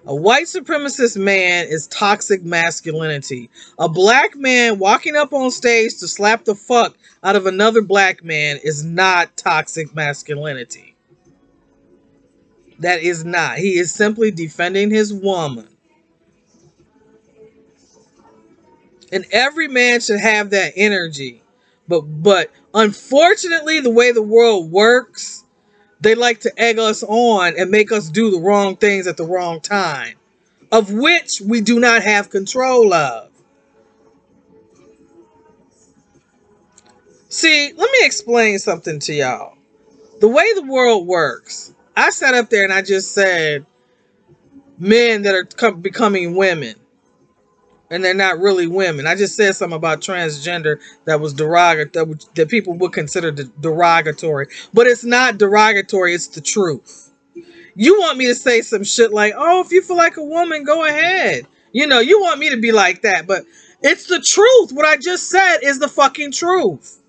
A 0.04 0.14
white 0.14 0.46
supremacist 0.46 1.16
man 1.16 1.68
is 1.68 1.86
toxic 1.86 2.42
masculinity. 2.42 3.50
A 3.78 3.88
black 3.88 4.34
man 4.34 4.78
walking 4.80 5.14
up 5.14 5.32
on 5.32 5.52
stage 5.52 5.98
to 6.00 6.08
slap 6.08 6.44
the 6.44 6.56
fuck 6.56 6.96
out 7.22 7.36
of 7.36 7.46
another 7.46 7.82
black 7.82 8.24
man 8.24 8.58
is 8.64 8.84
not 8.84 9.36
toxic 9.36 9.94
masculinity. 9.94 10.96
That 12.80 13.00
is 13.00 13.24
not. 13.24 13.58
He 13.58 13.78
is 13.78 13.94
simply 13.94 14.32
defending 14.32 14.90
his 14.90 15.14
woman. 15.14 15.68
And 19.12 19.24
every 19.30 19.68
man 19.68 20.00
should 20.00 20.18
have 20.18 20.50
that 20.50 20.72
energy. 20.74 21.42
But 21.86 22.00
but 22.00 22.50
unfortunately 22.74 23.78
the 23.78 23.90
way 23.90 24.10
the 24.10 24.22
world 24.22 24.72
works, 24.72 25.44
they 26.02 26.16
like 26.16 26.40
to 26.40 26.52
egg 26.60 26.78
us 26.78 27.04
on 27.04 27.54
and 27.56 27.70
make 27.70 27.92
us 27.92 28.10
do 28.10 28.30
the 28.30 28.40
wrong 28.40 28.76
things 28.76 29.06
at 29.06 29.16
the 29.16 29.24
wrong 29.24 29.60
time, 29.60 30.16
of 30.72 30.92
which 30.92 31.40
we 31.40 31.60
do 31.60 31.78
not 31.78 32.02
have 32.02 32.28
control 32.28 32.92
of. 32.92 33.30
See, 37.28 37.72
let 37.74 37.90
me 37.90 37.98
explain 38.02 38.58
something 38.58 38.98
to 39.00 39.14
y'all. 39.14 39.56
The 40.20 40.28
way 40.28 40.44
the 40.54 40.64
world 40.64 41.06
works, 41.06 41.72
I 41.96 42.10
sat 42.10 42.34
up 42.34 42.50
there 42.50 42.64
and 42.64 42.72
I 42.72 42.82
just 42.82 43.12
said 43.12 43.64
men 44.78 45.22
that 45.22 45.34
are 45.34 45.72
becoming 45.72 46.34
women 46.34 46.74
and 47.92 48.02
they're 48.02 48.14
not 48.14 48.40
really 48.40 48.66
women. 48.66 49.06
I 49.06 49.14
just 49.14 49.36
said 49.36 49.54
something 49.54 49.76
about 49.76 50.00
transgender 50.00 50.80
that 51.04 51.20
was 51.20 51.34
derogatory, 51.34 51.90
that, 52.06 52.34
that 52.34 52.48
people 52.48 52.72
would 52.74 52.92
consider 52.92 53.30
derogatory, 53.30 54.48
but 54.72 54.86
it's 54.86 55.04
not 55.04 55.38
derogatory. 55.38 56.14
It's 56.14 56.28
the 56.28 56.40
truth. 56.40 57.10
You 57.74 57.98
want 58.00 58.18
me 58.18 58.26
to 58.26 58.34
say 58.34 58.62
some 58.62 58.84
shit 58.84 59.12
like, 59.12 59.34
"Oh, 59.36 59.60
if 59.60 59.70
you 59.70 59.82
feel 59.82 59.96
like 59.96 60.16
a 60.16 60.24
woman, 60.24 60.64
go 60.64 60.84
ahead." 60.84 61.46
You 61.72 61.86
know, 61.86 62.00
you 62.00 62.20
want 62.20 62.38
me 62.38 62.50
to 62.50 62.56
be 62.58 62.72
like 62.72 63.02
that, 63.02 63.26
but 63.26 63.44
it's 63.82 64.06
the 64.06 64.20
truth. 64.20 64.72
What 64.72 64.86
I 64.86 64.96
just 64.96 65.28
said 65.28 65.58
is 65.62 65.78
the 65.78 65.88
fucking 65.88 66.32
truth. 66.32 67.00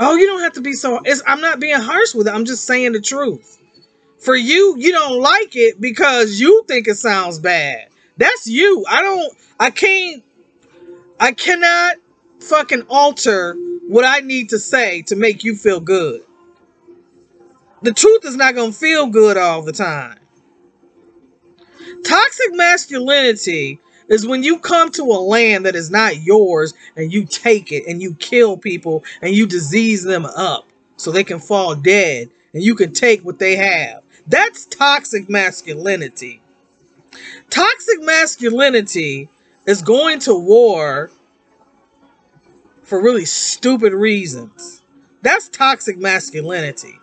Oh, 0.00 0.16
you 0.16 0.26
don't 0.26 0.40
have 0.40 0.52
to 0.54 0.60
be 0.60 0.72
so. 0.72 1.00
I'm 1.26 1.40
not 1.40 1.60
being 1.60 1.80
harsh 1.80 2.14
with 2.14 2.28
it. 2.28 2.34
I'm 2.34 2.44
just 2.44 2.64
saying 2.64 2.92
the 2.92 3.00
truth. 3.00 3.58
For 4.20 4.34
you, 4.36 4.76
you 4.76 4.92
don't 4.92 5.20
like 5.20 5.54
it 5.54 5.80
because 5.80 6.40
you 6.40 6.64
think 6.66 6.88
it 6.88 6.96
sounds 6.96 7.38
bad. 7.38 7.87
That's 8.18 8.46
you. 8.46 8.84
I 8.88 9.00
don't. 9.00 9.32
I 9.58 9.70
can't. 9.70 10.22
I 11.18 11.32
cannot 11.32 11.96
fucking 12.40 12.82
alter 12.88 13.54
what 13.88 14.04
I 14.04 14.20
need 14.20 14.50
to 14.50 14.58
say 14.58 15.02
to 15.02 15.16
make 15.16 15.44
you 15.44 15.56
feel 15.56 15.80
good. 15.80 16.22
The 17.82 17.92
truth 17.92 18.24
is 18.24 18.36
not 18.36 18.54
going 18.54 18.72
to 18.72 18.76
feel 18.76 19.06
good 19.06 19.36
all 19.36 19.62
the 19.62 19.72
time. 19.72 20.18
Toxic 22.04 22.54
masculinity 22.54 23.80
is 24.08 24.26
when 24.26 24.42
you 24.42 24.58
come 24.58 24.90
to 24.92 25.02
a 25.04 25.20
land 25.20 25.64
that 25.66 25.76
is 25.76 25.90
not 25.90 26.22
yours 26.22 26.74
and 26.96 27.12
you 27.12 27.24
take 27.24 27.72
it 27.72 27.84
and 27.86 28.02
you 28.02 28.14
kill 28.14 28.56
people 28.56 29.04
and 29.22 29.34
you 29.34 29.46
disease 29.46 30.02
them 30.02 30.24
up 30.24 30.66
so 30.96 31.10
they 31.10 31.24
can 31.24 31.38
fall 31.38 31.74
dead 31.74 32.28
and 32.52 32.62
you 32.62 32.74
can 32.74 32.92
take 32.92 33.24
what 33.24 33.38
they 33.38 33.56
have. 33.56 34.02
That's 34.26 34.66
toxic 34.66 35.28
masculinity. 35.28 36.42
Toxic 37.50 38.02
masculinity 38.02 39.28
is 39.66 39.82
going 39.82 40.18
to 40.20 40.34
war 40.34 41.10
for 42.82 43.00
really 43.00 43.24
stupid 43.24 43.92
reasons. 43.92 44.82
That's 45.22 45.48
toxic 45.48 45.98
masculinity. 45.98 46.94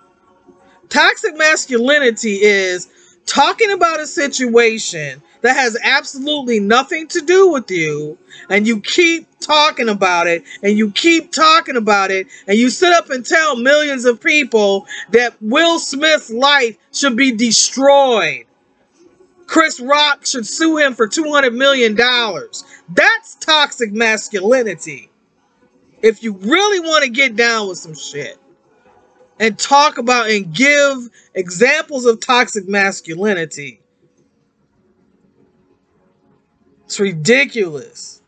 Toxic 0.89 1.35
masculinity 1.35 2.35
is 2.35 2.87
talking 3.25 3.71
about 3.71 3.99
a 3.99 4.07
situation 4.07 5.21
that 5.41 5.55
has 5.55 5.77
absolutely 5.83 6.59
nothing 6.59 7.07
to 7.07 7.21
do 7.21 7.51
with 7.51 7.69
you, 7.69 8.17
and 8.49 8.67
you 8.67 8.81
keep 8.81 9.27
talking 9.39 9.89
about 9.89 10.27
it, 10.27 10.43
and 10.63 10.77
you 10.77 10.91
keep 10.91 11.31
talking 11.31 11.75
about 11.75 12.11
it, 12.11 12.27
and 12.47 12.57
you 12.57 12.69
sit 12.69 12.93
up 12.93 13.09
and 13.09 13.25
tell 13.25 13.55
millions 13.55 14.05
of 14.05 14.21
people 14.21 14.87
that 15.11 15.35
Will 15.41 15.79
Smith's 15.79 16.31
life 16.31 16.77
should 16.91 17.15
be 17.15 17.31
destroyed. 17.31 18.44
Chris 19.47 19.79
Rock 19.79 20.25
should 20.25 20.47
sue 20.47 20.77
him 20.77 20.95
for 20.95 21.07
$200 21.07 21.55
million. 21.55 21.95
That's 22.89 23.35
toxic 23.35 23.93
masculinity. 23.93 25.11
If 26.01 26.23
you 26.23 26.33
really 26.33 26.79
want 26.81 27.05
to 27.05 27.11
get 27.11 27.35
down 27.35 27.69
with 27.69 27.79
some 27.79 27.95
shit. 27.95 28.37
and 29.39 29.59
talk 29.59 29.97
about 29.97 30.29
and 30.29 30.53
give 30.53 31.09
examples 31.33 32.05
of 32.05 32.19
toxic 32.21 32.67
masculinity. 32.67 33.81
It's 36.85 36.99
ridiculous. 36.99 38.21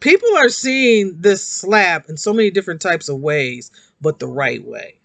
People 0.00 0.30
are 0.38 0.50
seeing 0.50 1.20
this 1.22 1.46
slap 1.46 2.08
in 2.08 2.18
so 2.18 2.34
many 2.34 2.50
different 2.50 2.82
types 2.82 3.08
of 3.10 3.20
ways, 3.20 3.72
but 4.00 4.20
the 4.20 4.28
right 4.28 4.64
way. 4.64 4.99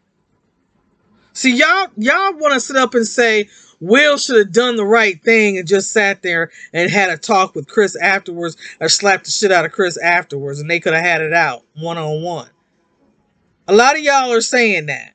See, 1.36 1.58
y'all, 1.58 1.90
y'all 1.98 2.34
want 2.38 2.54
to 2.54 2.62
sit 2.62 2.78
up 2.78 2.96
and 2.96 3.06
say 3.06 3.50
Will 3.82 4.18
should 4.18 4.38
have 4.38 4.54
done 4.54 4.78
the 4.78 4.86
right 4.86 5.22
thing 5.22 5.58
and 5.58 5.68
just 5.68 5.92
sat 5.92 6.22
there 6.22 6.50
and 6.72 6.90
had 6.90 7.10
a 7.10 7.18
talk 7.18 7.56
with 7.56 7.68
Chris 7.68 7.98
afterwards, 7.98 8.56
or 8.80 8.88
slapped 8.88 9.26
the 9.26 9.32
shit 9.32 9.52
out 9.52 9.66
of 9.66 9.74
Chris 9.74 9.98
afterwards, 9.98 10.62
and 10.62 10.72
they 10.72 10.80
could 10.80 10.94
have 10.94 11.04
had 11.04 11.22
it 11.22 11.34
out 11.34 11.64
one 11.78 11.98
on 11.98 12.22
one. 12.22 12.50
A 13.68 13.76
lot 13.76 13.98
of 13.98 14.02
y'all 14.02 14.32
are 14.32 14.40
saying 14.40 14.86
that. 14.86 15.14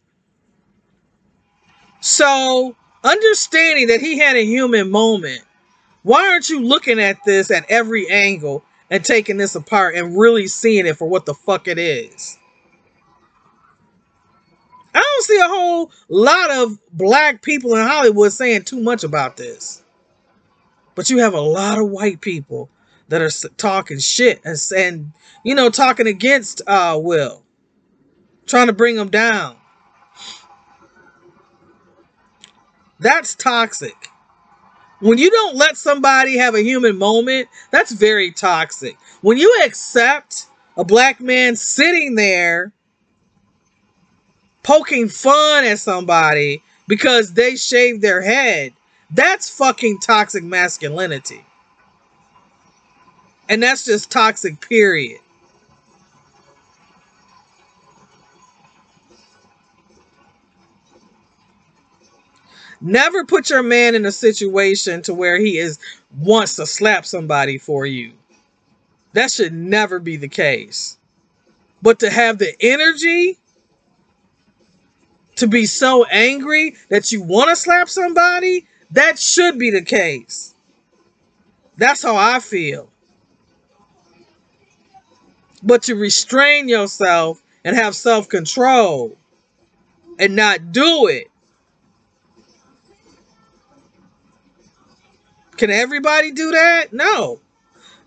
So, 2.00 2.76
understanding 3.02 3.86
that 3.86 4.00
he 4.00 4.18
had 4.18 4.36
a 4.36 4.44
human 4.44 4.90
moment, 4.90 5.42
why 6.02 6.28
aren't 6.28 6.50
you 6.50 6.60
looking 6.60 7.00
at 7.00 7.16
this 7.24 7.50
at 7.50 7.64
every 7.70 8.10
angle 8.10 8.62
and 8.90 9.02
taking 9.02 9.38
this 9.38 9.54
apart 9.54 9.94
and 9.94 10.18
really 10.18 10.48
seeing 10.48 10.86
it 10.86 10.98
for 10.98 11.08
what 11.08 11.24
the 11.24 11.34
fuck 11.34 11.66
it 11.66 11.78
is? 11.78 12.36
I 14.94 15.00
don't 15.00 15.24
see 15.24 15.38
a 15.38 15.48
whole 15.48 15.92
lot 16.08 16.50
of 16.50 16.78
black 16.92 17.42
people 17.42 17.74
in 17.76 17.86
Hollywood 17.86 18.32
saying 18.32 18.64
too 18.64 18.80
much 18.80 19.04
about 19.04 19.36
this. 19.36 19.82
But 20.94 21.10
you 21.10 21.18
have 21.18 21.34
a 21.34 21.40
lot 21.40 21.78
of 21.78 21.88
white 21.88 22.20
people 22.20 22.68
that 23.08 23.22
are 23.22 23.48
talking 23.56 23.98
shit 23.98 24.40
and, 24.44 24.56
and 24.76 25.12
you 25.44 25.54
know, 25.54 25.70
talking 25.70 26.06
against 26.06 26.62
uh, 26.66 26.98
Will, 27.00 27.42
trying 28.46 28.66
to 28.66 28.72
bring 28.72 28.96
him 28.96 29.08
down. 29.08 29.56
That's 32.98 33.34
toxic. 33.34 33.96
When 35.00 35.16
you 35.16 35.30
don't 35.30 35.56
let 35.56 35.78
somebody 35.78 36.36
have 36.36 36.54
a 36.54 36.62
human 36.62 36.98
moment, 36.98 37.48
that's 37.70 37.92
very 37.92 38.32
toxic. 38.32 38.98
When 39.22 39.38
you 39.38 39.62
accept 39.64 40.46
a 40.76 40.84
black 40.84 41.20
man 41.20 41.56
sitting 41.56 42.14
there 42.14 42.72
poking 44.62 45.08
fun 45.08 45.64
at 45.64 45.78
somebody 45.78 46.62
because 46.88 47.32
they 47.34 47.56
shaved 47.56 48.02
their 48.02 48.22
head, 48.22 48.72
that's 49.10 49.48
fucking 49.50 49.98
toxic 50.00 50.44
masculinity. 50.44 51.44
And 53.48 53.62
that's 53.62 53.84
just 53.84 54.10
toxic, 54.10 54.60
period. 54.60 55.20
Never 62.80 63.24
put 63.24 63.50
your 63.50 63.62
man 63.62 63.94
in 63.94 64.06
a 64.06 64.12
situation 64.12 65.02
to 65.02 65.12
where 65.12 65.38
he 65.38 65.58
is 65.58 65.78
wants 66.16 66.56
to 66.56 66.66
slap 66.66 67.04
somebody 67.04 67.58
for 67.58 67.84
you. 67.84 68.12
That 69.12 69.30
should 69.30 69.52
never 69.52 69.98
be 69.98 70.16
the 70.16 70.28
case. 70.28 70.96
But 71.82 71.98
to 72.00 72.10
have 72.10 72.38
the 72.38 72.54
energy 72.60 73.39
to 75.40 75.46
be 75.46 75.66
so 75.66 76.04
angry 76.04 76.76
that 76.88 77.12
you 77.12 77.22
want 77.22 77.50
to 77.50 77.56
slap 77.56 77.88
somebody, 77.88 78.66
that 78.92 79.18
should 79.18 79.58
be 79.58 79.70
the 79.70 79.82
case. 79.82 80.54
That's 81.76 82.02
how 82.02 82.16
I 82.16 82.40
feel. 82.40 82.88
But 85.62 85.82
to 85.84 85.94
restrain 85.94 86.68
yourself 86.68 87.42
and 87.64 87.76
have 87.76 87.94
self 87.94 88.28
control 88.28 89.16
and 90.18 90.36
not 90.36 90.72
do 90.72 91.06
it. 91.08 91.30
Can 95.56 95.70
everybody 95.70 96.32
do 96.32 96.50
that? 96.52 96.92
No. 96.92 97.40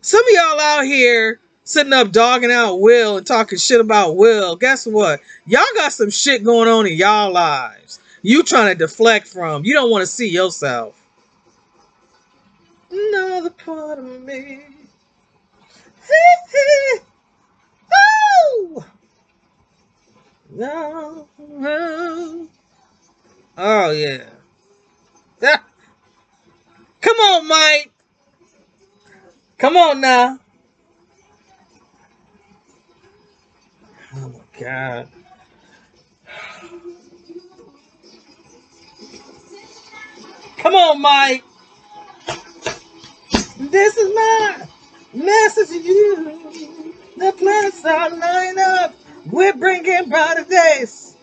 Some 0.02 0.24
of 0.24 0.32
y'all 0.32 0.60
out 0.60 0.86
here 0.86 1.39
sitting 1.63 1.93
up 1.93 2.12
dogging 2.12 2.52
out 2.52 2.76
Will 2.78 3.17
and 3.17 3.26
talking 3.26 3.58
shit 3.58 3.82
about 3.82 4.15
Will. 4.15 4.56
Guess 4.56 4.88
what? 4.88 5.21
Y'all 5.45 5.63
got 5.76 5.93
some 5.93 6.10
shit 6.10 6.43
going 6.43 6.67
on 6.69 6.88
in 6.88 6.93
y'all 6.93 7.32
lives. 7.32 7.99
You 8.21 8.43
trying 8.43 8.69
to 8.69 8.76
deflect 8.76 9.28
from. 9.28 9.65
You 9.65 9.73
don't 9.73 9.91
want 9.91 10.02
to 10.02 10.08
see 10.08 10.30
yourself. 10.30 10.99
Another 12.89 13.49
part 13.49 13.99
of 13.99 14.06
me. 14.21 14.62
oh! 17.93 18.86
No. 20.52 21.28
Oh 23.58 23.91
yeah. 23.91 24.26
Ah. 25.43 25.63
Come 27.02 27.17
on, 27.17 27.47
Mike. 27.47 27.91
Come 29.58 29.78
on 29.78 30.02
now. 30.02 30.39
Oh 34.15 34.30
my 34.30 34.43
god. 34.60 35.10
Come 40.58 40.76
on, 40.76 41.02
Mike. 41.02 41.44
This 43.58 43.98
is 43.98 44.16
my 44.16 44.68
message 45.13 45.70
to 45.70 45.80
you. 45.80 46.94
The 47.18 47.34
planets 47.34 47.86
are 47.86 48.10
lining 48.10 48.60
up. 48.60 48.96
We're 49.26 49.54
bringing 49.54 50.10
brighter 50.10 50.46
days. 50.46 51.16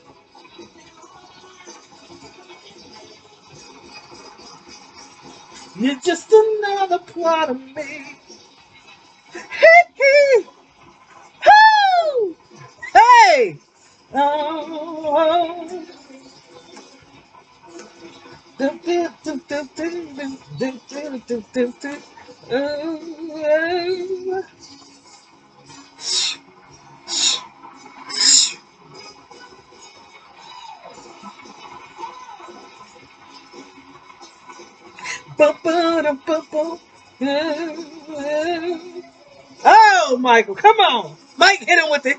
You're 5.78 6.00
just 6.00 6.32
another 6.32 6.98
part 6.98 7.50
of 7.50 7.60
me. 7.60 8.16
Hey, 9.32 9.84
hey! 9.94 10.46
Hey! 13.00 13.58
Oh, 14.14 15.68
do, 18.58 18.80
do, 18.84 19.08
do, 19.24 19.40
do, 19.48 19.68
do, 19.76 19.98
do, 20.16 20.38
do, 20.58 20.72
do, 20.88 21.20
do, 21.28 21.44
do, 21.54 21.74
do. 21.80 21.98
Oh, 22.52 24.44
ba, 35.38 35.58
ba, 35.64 36.02
da, 36.02 36.12
ba, 36.14 36.42
ba. 36.52 36.78
Oh, 39.64 40.18
Michael, 40.20 40.56
come 40.56 40.78
on. 40.80 41.16
Mike 41.38 41.60
hit 41.60 41.78
him 41.78 41.90
with 41.90 42.06
it. 42.06 42.18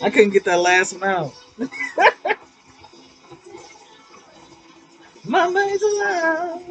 I 0.00 0.10
couldn't 0.10 0.30
get 0.30 0.44
that 0.44 0.60
last 0.60 0.92
one 0.94 1.04
out. 1.04 1.34
My 5.24 5.48
mind's 5.48 5.82
alive, 5.82 6.62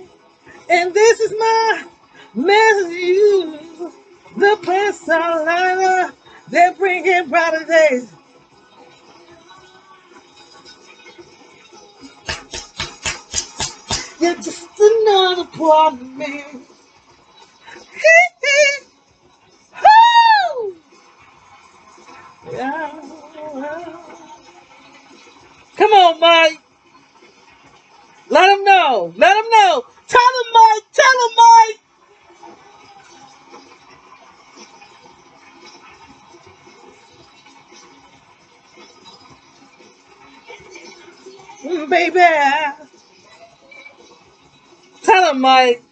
and 0.70 0.94
this 0.94 1.20
is 1.20 1.32
my 1.38 1.88
message 2.34 2.88
to 2.88 2.96
you. 2.96 3.94
The 4.38 4.58
lined 5.46 5.80
up, 5.82 6.16
they're 6.50 6.74
bringing 6.74 7.30
brighter 7.30 7.66
days. 7.66 8.13
You're 14.20 14.36
just 14.36 14.70
another 14.80 15.46
part 15.46 15.94
of 15.94 16.16
me. 16.16 16.44
Come 22.52 23.14
on, 25.94 26.20
Mike. 26.20 26.60
Let 28.30 28.58
him 28.58 28.64
know. 28.64 29.14
Let 29.18 29.36
him 29.38 29.50
know. 29.52 29.86
Tell 30.08 30.32
him, 30.40 30.54
Mike. 30.54 30.84
Tell 30.94 31.30
him, 31.30 31.36
Mike. 31.38 31.80
Mm, 41.64 41.90
Baby. 41.90 42.20
Tell 45.04 45.32
him, 45.32 45.42
Mike. 45.42 45.84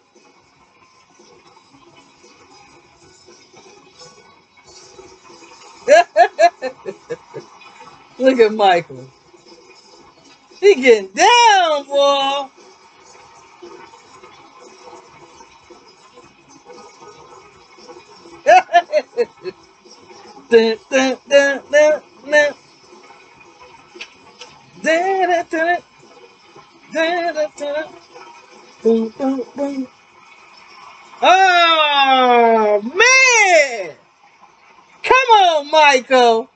Look 8.18 8.40
at 8.40 8.52
Michael. 8.52 9.08
He 10.60 10.74
getting 10.76 11.10
down, 11.12 11.86
boy. 11.86 12.48
Dun, 20.48 20.78
dun, 20.90 21.18
dun, 21.28 21.62
dun, 21.70 22.02
dun. 22.28 22.54
Oh 31.22 32.82
man! 32.82 33.96
Come 35.02 35.30
on, 35.30 35.70
Michael. 35.70 36.50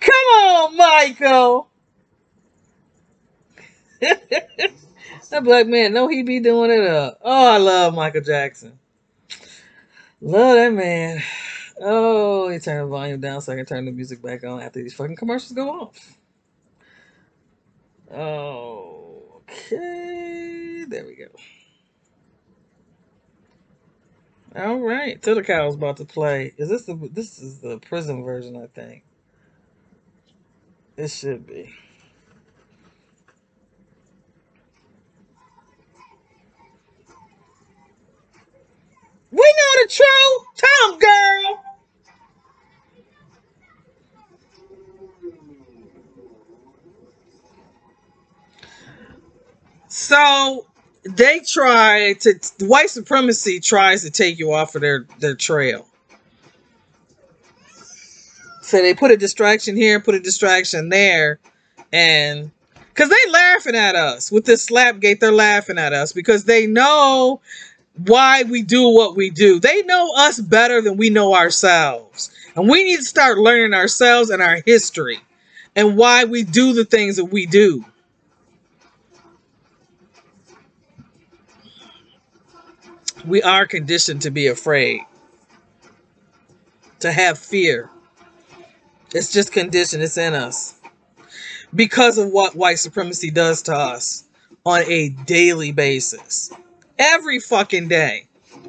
Come 0.00 0.12
on, 0.12 0.76
Michael. 0.76 1.70
that 4.00 5.44
black 5.44 5.66
man, 5.66 5.92
know 5.92 6.08
he 6.08 6.22
be 6.22 6.40
doing 6.40 6.70
it 6.70 6.86
up. 6.86 7.18
Oh, 7.22 7.54
I 7.54 7.58
love 7.58 7.94
Michael 7.94 8.20
Jackson. 8.20 8.78
Love 10.20 10.56
that 10.56 10.72
man. 10.72 11.22
Oh, 11.80 12.48
he 12.48 12.58
turned 12.58 12.82
the 12.82 12.86
volume 12.86 13.20
down 13.20 13.40
so 13.40 13.52
I 13.52 13.56
can 13.56 13.66
turn 13.66 13.84
the 13.84 13.92
music 13.92 14.22
back 14.22 14.44
on 14.44 14.60
after 14.60 14.82
these 14.82 14.94
fucking 14.94 15.16
commercials 15.16 15.52
go 15.52 15.70
off. 15.70 16.18
Oh, 18.12 19.42
okay. 19.42 20.84
There 20.88 21.06
we 21.06 21.16
go. 21.16 21.26
All 24.56 24.78
right. 24.78 25.20
Till 25.22 25.34
the 25.34 25.44
cow's 25.44 25.74
about 25.74 25.98
to 25.98 26.04
play. 26.04 26.54
Is 26.56 26.68
this 26.68 26.86
the 26.86 26.94
this 27.12 27.38
is 27.38 27.60
the 27.60 27.78
prison 27.78 28.24
version, 28.24 28.56
I 28.56 28.66
think. 28.66 29.04
It 30.98 31.10
should 31.12 31.46
be. 31.46 31.72
We 39.30 39.38
know 39.38 39.82
the 39.82 39.88
truth. 39.88 40.46
Tom 40.56 40.98
girl. 40.98 41.64
So 49.88 50.66
they 51.04 51.40
try 51.40 52.14
to 52.20 52.40
white 52.60 52.90
supremacy 52.90 53.60
tries 53.60 54.04
to 54.04 54.10
take 54.10 54.38
you 54.38 54.52
off 54.52 54.76
of 54.76 54.82
their 54.82 55.06
their 55.20 55.36
trail. 55.36 55.87
So 58.68 58.82
they 58.82 58.92
put 58.92 59.10
a 59.10 59.16
distraction 59.16 59.76
here, 59.76 59.98
put 59.98 60.14
a 60.14 60.20
distraction 60.20 60.90
there, 60.90 61.40
and 61.90 62.50
because 62.90 63.08
they 63.08 63.30
laughing 63.30 63.74
at 63.74 63.96
us 63.96 64.30
with 64.30 64.44
this 64.44 64.62
slap 64.62 65.00
gate, 65.00 65.20
they're 65.20 65.32
laughing 65.32 65.78
at 65.78 65.94
us 65.94 66.12
because 66.12 66.44
they 66.44 66.66
know 66.66 67.40
why 68.04 68.42
we 68.42 68.60
do 68.60 68.90
what 68.90 69.16
we 69.16 69.30
do. 69.30 69.58
They 69.58 69.80
know 69.84 70.12
us 70.18 70.38
better 70.38 70.82
than 70.82 70.98
we 70.98 71.08
know 71.08 71.34
ourselves. 71.34 72.30
And 72.56 72.68
we 72.68 72.84
need 72.84 72.98
to 72.98 73.04
start 73.04 73.38
learning 73.38 73.72
ourselves 73.72 74.28
and 74.28 74.42
our 74.42 74.60
history 74.66 75.18
and 75.74 75.96
why 75.96 76.26
we 76.26 76.42
do 76.42 76.74
the 76.74 76.84
things 76.84 77.16
that 77.16 77.24
we 77.24 77.46
do. 77.46 77.86
We 83.24 83.42
are 83.42 83.66
conditioned 83.66 84.20
to 84.22 84.30
be 84.30 84.46
afraid, 84.46 85.00
to 87.00 87.10
have 87.10 87.38
fear. 87.38 87.88
It's 89.14 89.32
just 89.32 89.52
conditioned, 89.52 90.02
it's 90.02 90.18
in 90.18 90.34
us 90.34 90.74
because 91.74 92.18
of 92.18 92.28
what 92.28 92.54
white 92.54 92.78
supremacy 92.78 93.30
does 93.30 93.62
to 93.62 93.74
us 93.74 94.24
on 94.64 94.82
a 94.86 95.10
daily 95.10 95.72
basis. 95.72 96.52
Every 96.98 97.40
fucking 97.40 97.88
day. 97.88 98.28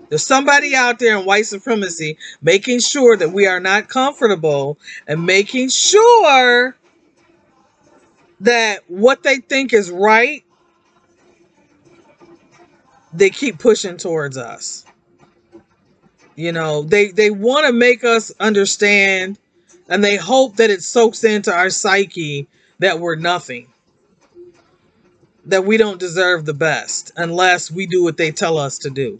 There's 0.10 0.26
somebody 0.26 0.76
out 0.76 1.00
there 1.00 1.18
in 1.18 1.26
white 1.26 1.46
supremacy 1.46 2.18
making 2.42 2.80
sure 2.80 3.16
that 3.18 3.32
we 3.32 3.48
are 3.48 3.60
not 3.60 3.90
comfortable 3.90 4.80
and 5.08 5.26
making 5.26 5.70
sure 5.70 6.76
that 8.40 8.80
what 8.88 9.24
they 9.24 9.38
think 9.38 9.74
is 9.74 9.92
right, 9.92 10.44
they 13.14 13.30
keep 13.30 13.60
pushing 13.60 13.98
towards 13.98 14.38
us. 14.38 14.86
You 16.36 16.54
know, 16.54 16.84
they 16.84 17.12
they 17.12 17.30
want 17.30 17.68
to 17.68 17.74
make 17.74 18.04
us 18.04 18.32
understand 18.40 19.38
and 19.90 20.04
they 20.04 20.16
hope 20.16 20.58
that 20.58 20.70
it 20.70 20.84
soaks 20.84 21.24
into 21.24 21.54
our 21.54 21.70
psyche 21.70 22.48
that 22.78 23.00
we're 23.00 23.16
nothing. 23.16 23.68
That 25.46 25.66
we 25.66 25.78
don't 25.78 26.00
deserve 26.00 26.46
the 26.46 26.54
best 26.54 27.12
unless 27.18 27.72
we 27.72 27.88
do 27.88 28.04
what 28.04 28.18
they 28.18 28.32
tell 28.32 28.58
us 28.58 28.78
to 28.80 28.90
do. 28.90 29.20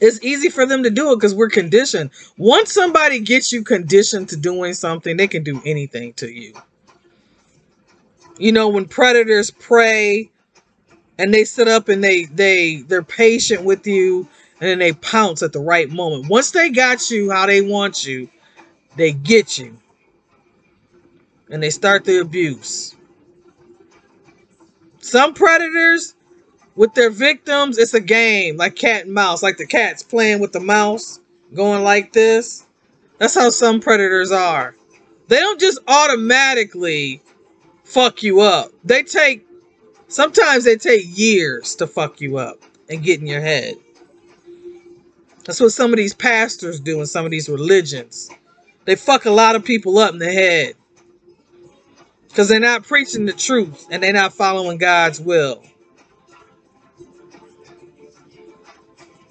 It's 0.00 0.20
easy 0.24 0.48
for 0.48 0.66
them 0.66 0.82
to 0.82 0.90
do 0.90 1.12
it 1.12 1.16
because 1.16 1.34
we're 1.34 1.48
conditioned. 1.48 2.10
Once 2.36 2.72
somebody 2.72 3.20
gets 3.20 3.52
you 3.52 3.62
conditioned 3.62 4.30
to 4.30 4.36
doing 4.36 4.74
something, 4.74 5.16
they 5.16 5.28
can 5.28 5.44
do 5.44 5.62
anything 5.64 6.14
to 6.14 6.28
you. 6.28 6.54
You 8.36 8.50
know, 8.50 8.68
when 8.68 8.86
predators 8.86 9.52
prey 9.52 10.32
and 11.22 11.32
they 11.32 11.44
sit 11.44 11.68
up 11.68 11.88
and 11.88 12.02
they 12.02 12.24
they 12.24 12.82
they're 12.88 13.04
patient 13.04 13.62
with 13.62 13.86
you 13.86 14.28
and 14.60 14.68
then 14.68 14.78
they 14.80 14.92
pounce 14.92 15.40
at 15.42 15.52
the 15.52 15.60
right 15.60 15.88
moment. 15.88 16.28
Once 16.28 16.50
they 16.50 16.68
got 16.68 17.10
you 17.12 17.30
how 17.30 17.46
they 17.46 17.62
want 17.62 18.04
you, 18.04 18.28
they 18.96 19.12
get 19.12 19.56
you. 19.56 19.78
And 21.48 21.62
they 21.62 21.70
start 21.70 22.04
the 22.04 22.20
abuse. 22.20 22.96
Some 24.98 25.32
predators 25.32 26.14
with 26.74 26.92
their 26.94 27.10
victims, 27.10 27.78
it's 27.78 27.94
a 27.94 28.00
game 28.00 28.56
like 28.56 28.74
cat 28.74 29.04
and 29.04 29.14
mouse, 29.14 29.44
like 29.44 29.58
the 29.58 29.66
cat's 29.66 30.02
playing 30.02 30.40
with 30.40 30.52
the 30.52 30.60
mouse, 30.60 31.20
going 31.54 31.84
like 31.84 32.12
this. 32.12 32.66
That's 33.18 33.34
how 33.36 33.50
some 33.50 33.80
predators 33.80 34.32
are. 34.32 34.74
They 35.28 35.36
don't 35.36 35.60
just 35.60 35.78
automatically 35.86 37.22
fuck 37.84 38.24
you 38.24 38.40
up. 38.40 38.72
They 38.82 39.04
take, 39.04 39.46
sometimes 40.12 40.64
they 40.64 40.76
take 40.76 41.04
years 41.06 41.74
to 41.76 41.86
fuck 41.86 42.20
you 42.20 42.36
up 42.36 42.58
and 42.88 43.02
get 43.02 43.20
in 43.20 43.26
your 43.26 43.40
head. 43.40 43.76
That's 45.44 45.60
what 45.60 45.72
some 45.72 45.92
of 45.92 45.96
these 45.96 46.14
pastors 46.14 46.78
do 46.78 47.00
in 47.00 47.06
some 47.06 47.24
of 47.24 47.30
these 47.30 47.48
religions. 47.48 48.30
They 48.84 48.96
fuck 48.96 49.24
a 49.24 49.30
lot 49.30 49.56
of 49.56 49.64
people 49.64 49.98
up 49.98 50.12
in 50.12 50.18
the 50.18 50.32
head 50.32 50.74
because 52.28 52.48
they're 52.48 52.60
not 52.60 52.84
preaching 52.84 53.26
the 53.26 53.32
truth 53.32 53.86
and 53.90 54.02
they're 54.02 54.12
not 54.12 54.32
following 54.32 54.78
God's 54.78 55.20
will. 55.20 55.62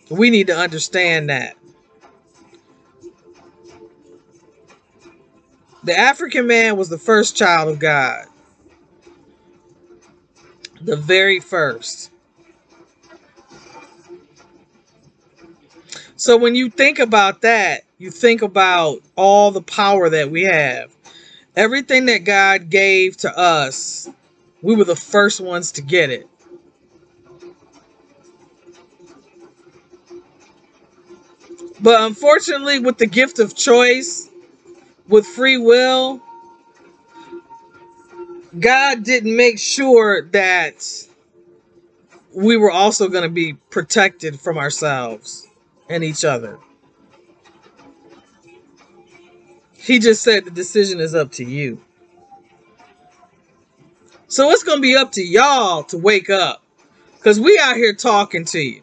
We 0.10 0.30
need 0.30 0.48
to 0.48 0.58
understand 0.58 1.30
that. 1.30 1.56
The 5.84 5.98
African 5.98 6.48
man 6.48 6.78
was 6.78 6.90
the 6.90 6.98
first 6.98 7.36
child 7.36 7.70
of 7.70 7.80
God. 7.80 8.26
The 10.84 10.96
very 10.96 11.40
first. 11.40 12.10
So 16.16 16.38
when 16.38 16.56
you 16.56 16.70
think 16.70 17.00
about 17.00 17.42
that, 17.42 17.84
you 17.98 18.12
think 18.12 18.42
about 18.42 19.02
all 19.16 19.52
the 19.52 19.62
power 19.62 20.10
that 20.10 20.32
we 20.32 20.44
have. 20.44 20.96
Everything 21.56 22.06
that 22.08 22.20
God 22.26 22.70
gave 22.70 23.18
to 23.18 23.38
us, 23.38 24.10
we 24.62 24.76
were 24.76 24.84
the 24.84 24.96
first 24.96 25.42
ones 25.42 25.72
to 25.74 25.82
get 25.82 26.10
it. 26.10 26.28
But 31.80 32.02
unfortunately, 32.02 32.80
with 32.80 32.98
the 32.98 33.08
gift 33.08 33.40
of 33.40 33.56
choice, 33.56 34.30
with 35.08 35.26
free 35.26 35.58
will, 35.58 36.22
God 38.60 39.04
didn't 39.04 39.36
make 39.36 39.60
sure 39.60 40.24
that 40.30 41.08
we 42.34 42.58
were 42.58 42.72
also 42.72 43.08
going 43.08 43.24
to 43.24 43.30
be 43.30 43.54
protected 43.54 44.40
from 44.40 44.58
ourselves 44.58 45.48
and 45.90 46.04
each 46.04 46.26
other. 46.26 46.60
He 49.74 50.00
just 50.00 50.22
said 50.22 50.46
the 50.46 50.52
decision 50.52 51.00
is 51.00 51.16
up 51.16 51.32
to 51.34 51.44
you. 51.44 51.82
So 54.28 54.50
it's 54.52 54.64
going 54.64 54.78
to 54.78 54.82
be 54.82 54.96
up 54.96 55.12
to 55.14 55.24
y'all 55.24 55.84
to 55.86 55.98
wake 55.98 56.30
up 56.30 56.64
because 57.18 57.40
we 57.40 57.60
out 57.62 57.76
here 57.76 57.94
talking 57.94 58.46
to 58.46 58.60
you. 58.60 58.82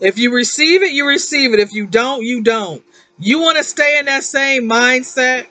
If 0.00 0.18
you 0.18 0.32
receive 0.32 0.82
it, 0.82 0.92
you 0.92 1.06
receive 1.08 1.54
it. 1.54 1.60
If 1.60 1.72
you 1.72 1.86
don't, 1.86 2.22
you 2.22 2.42
don't. 2.42 2.84
You 3.18 3.40
want 3.40 3.56
to 3.58 3.64
stay 3.64 3.98
in 3.98 4.06
that 4.06 4.24
same 4.24 4.68
mindset? 4.68 5.46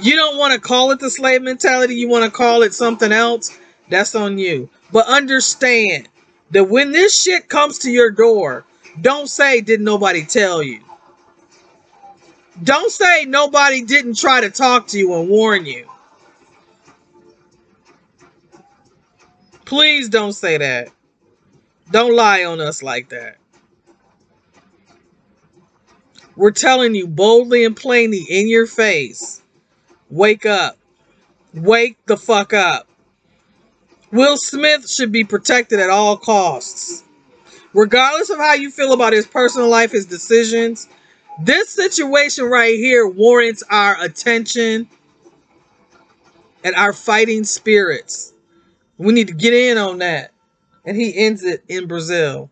You 0.00 0.16
don't 0.16 0.38
want 0.38 0.54
to 0.54 0.60
call 0.60 0.90
it 0.90 1.00
the 1.00 1.10
slave 1.10 1.42
mentality. 1.42 1.96
You 1.96 2.08
want 2.08 2.24
to 2.24 2.30
call 2.30 2.62
it 2.62 2.72
something 2.72 3.12
else? 3.12 3.56
That's 3.88 4.14
on 4.14 4.38
you. 4.38 4.70
But 4.90 5.06
understand 5.06 6.08
that 6.50 6.64
when 6.64 6.92
this 6.92 7.20
shit 7.20 7.48
comes 7.48 7.78
to 7.80 7.90
your 7.90 8.10
door, 8.10 8.64
don't 9.00 9.28
say, 9.28 9.60
"didn't 9.60 9.84
nobody 9.84 10.24
tell 10.24 10.62
you? 10.62 10.80
Don't 12.62 12.90
say 12.90 13.24
nobody 13.24 13.82
didn't 13.82 14.18
try 14.18 14.40
to 14.40 14.50
talk 14.50 14.88
to 14.88 14.98
you 14.98 15.14
and 15.14 15.28
warn 15.28 15.66
you. 15.66 15.88
Please 19.64 20.08
don't 20.08 20.34
say 20.34 20.58
that. 20.58 20.88
Don't 21.90 22.14
lie 22.14 22.44
on 22.44 22.60
us 22.60 22.82
like 22.82 23.08
that. 23.10 23.38
We're 26.36 26.50
telling 26.50 26.94
you 26.94 27.06
boldly 27.06 27.64
and 27.64 27.76
plainly 27.76 28.24
in 28.28 28.48
your 28.48 28.66
face. 28.66 29.41
Wake 30.12 30.44
up. 30.44 30.76
Wake 31.54 31.96
the 32.04 32.18
fuck 32.18 32.52
up. 32.52 32.86
Will 34.10 34.36
Smith 34.36 34.90
should 34.90 35.10
be 35.10 35.24
protected 35.24 35.80
at 35.80 35.88
all 35.88 36.18
costs. 36.18 37.02
Regardless 37.72 38.28
of 38.28 38.36
how 38.36 38.52
you 38.52 38.70
feel 38.70 38.92
about 38.92 39.14
his 39.14 39.26
personal 39.26 39.70
life, 39.70 39.92
his 39.92 40.04
decisions, 40.04 40.86
this 41.42 41.70
situation 41.70 42.44
right 42.44 42.74
here 42.74 43.08
warrants 43.08 43.62
our 43.70 43.98
attention 44.02 44.86
and 46.62 46.74
our 46.74 46.92
fighting 46.92 47.42
spirits. 47.42 48.34
We 48.98 49.14
need 49.14 49.28
to 49.28 49.34
get 49.34 49.54
in 49.54 49.78
on 49.78 49.96
that. 50.00 50.32
And 50.84 50.94
he 50.94 51.16
ends 51.16 51.42
it 51.42 51.64
in 51.68 51.86
Brazil. 51.86 52.50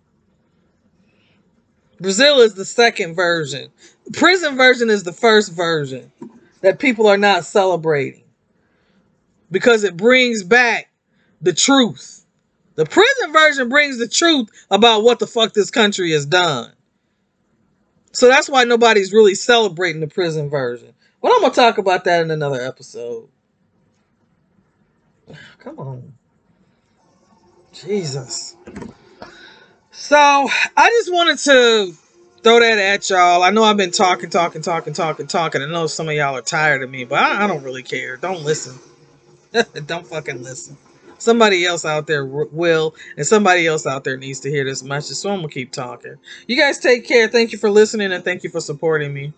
Brazil 2.01 2.41
is 2.41 2.55
the 2.55 2.65
second 2.65 3.15
version. 3.15 3.69
Prison 4.15 4.57
version 4.57 4.89
is 4.89 5.03
the 5.03 5.13
first 5.13 5.53
version 5.53 6.11
that 6.61 6.79
people 6.79 7.07
are 7.07 7.19
not 7.19 7.45
celebrating 7.45 8.25
because 9.51 9.85
it 9.85 9.97
brings 9.97 10.43
back 10.43 10.91
the 11.41 11.53
truth. 11.53 12.25
The 12.75 12.87
prison 12.87 13.33
version 13.33 13.69
brings 13.69 13.99
the 13.99 14.09
truth 14.09 14.49
about 14.71 15.03
what 15.03 15.19
the 15.19 15.27
fuck 15.27 15.53
this 15.53 15.71
country 15.71 16.13
has 16.13 16.27
done. 16.27 16.73
So 18.13 18.29
that's 18.29 18.49
why 18.49 18.65
nobody's 18.65 19.13
really 19.13 19.35
celebrating 19.35 20.01
the 20.01 20.07
prison 20.09 20.49
version. 20.51 20.95
But 21.23 21.33
I'm 21.33 21.41
going 21.41 21.53
to 21.53 21.57
talk 21.57 21.79
about 21.79 22.05
that 22.05 22.23
in 22.23 22.31
another 22.31 22.61
episode. 22.61 23.29
Come 25.59 25.79
on. 25.79 26.15
Jesus. 27.73 28.57
So 29.91 30.17
I 30.17 30.89
just 30.89 31.13
wanted 31.13 31.39
to 31.39 31.95
throw 32.43 32.61
that 32.61 32.79
at 32.79 33.11
y'all. 33.11 33.43
I 33.43 33.51
know 33.51 33.65
I've 33.65 33.77
been 33.77 33.91
talking, 33.91 34.31
talking, 34.31 34.63
talking, 34.63 34.93
talking, 34.93 35.27
talking. 35.27 35.63
I 35.63 35.67
know 35.67 35.87
some 35.87 36.09
of 36.09 36.15
y'all 36.15 36.37
are 36.37 36.43
tired 36.43 36.83
of 36.83 36.91
me, 36.91 37.05
but 37.05 37.19
I, 37.19 37.45
I 37.45 37.47
don't 37.47 37.63
really 37.63 37.83
care. 37.83 38.17
Don't 38.17 38.45
listen. 38.45 38.79
don't 39.87 40.07
fucking 40.07 40.43
listen. 40.43 40.77
Somebody 41.19 41.67
else 41.67 41.85
out 41.85 42.07
there 42.07 42.25
will, 42.27 42.95
and 43.17 43.27
somebody 43.27 43.67
else 43.67 43.87
out 43.87 44.05
there 44.05 44.17
needs 44.17 44.41
to 44.41 44.51
hear 44.51 44.65
this 44.65 44.83
message. 44.83 45.17
So 45.19 45.31
I'm 45.31 45.39
gonna 45.39 45.49
keep 45.49 45.73
talking. 45.73 46.17
You 46.47 46.57
guys 46.59 46.79
take 46.79 47.07
care. 47.07 47.29
Thank 47.29 47.53
you 47.53 47.59
for 47.59 47.71
listening, 47.71 48.13
and 48.13 48.25
thank 48.25 48.45
you 48.45 48.51
for 48.51 48.61
supporting 48.61 49.13
me. 49.13 49.33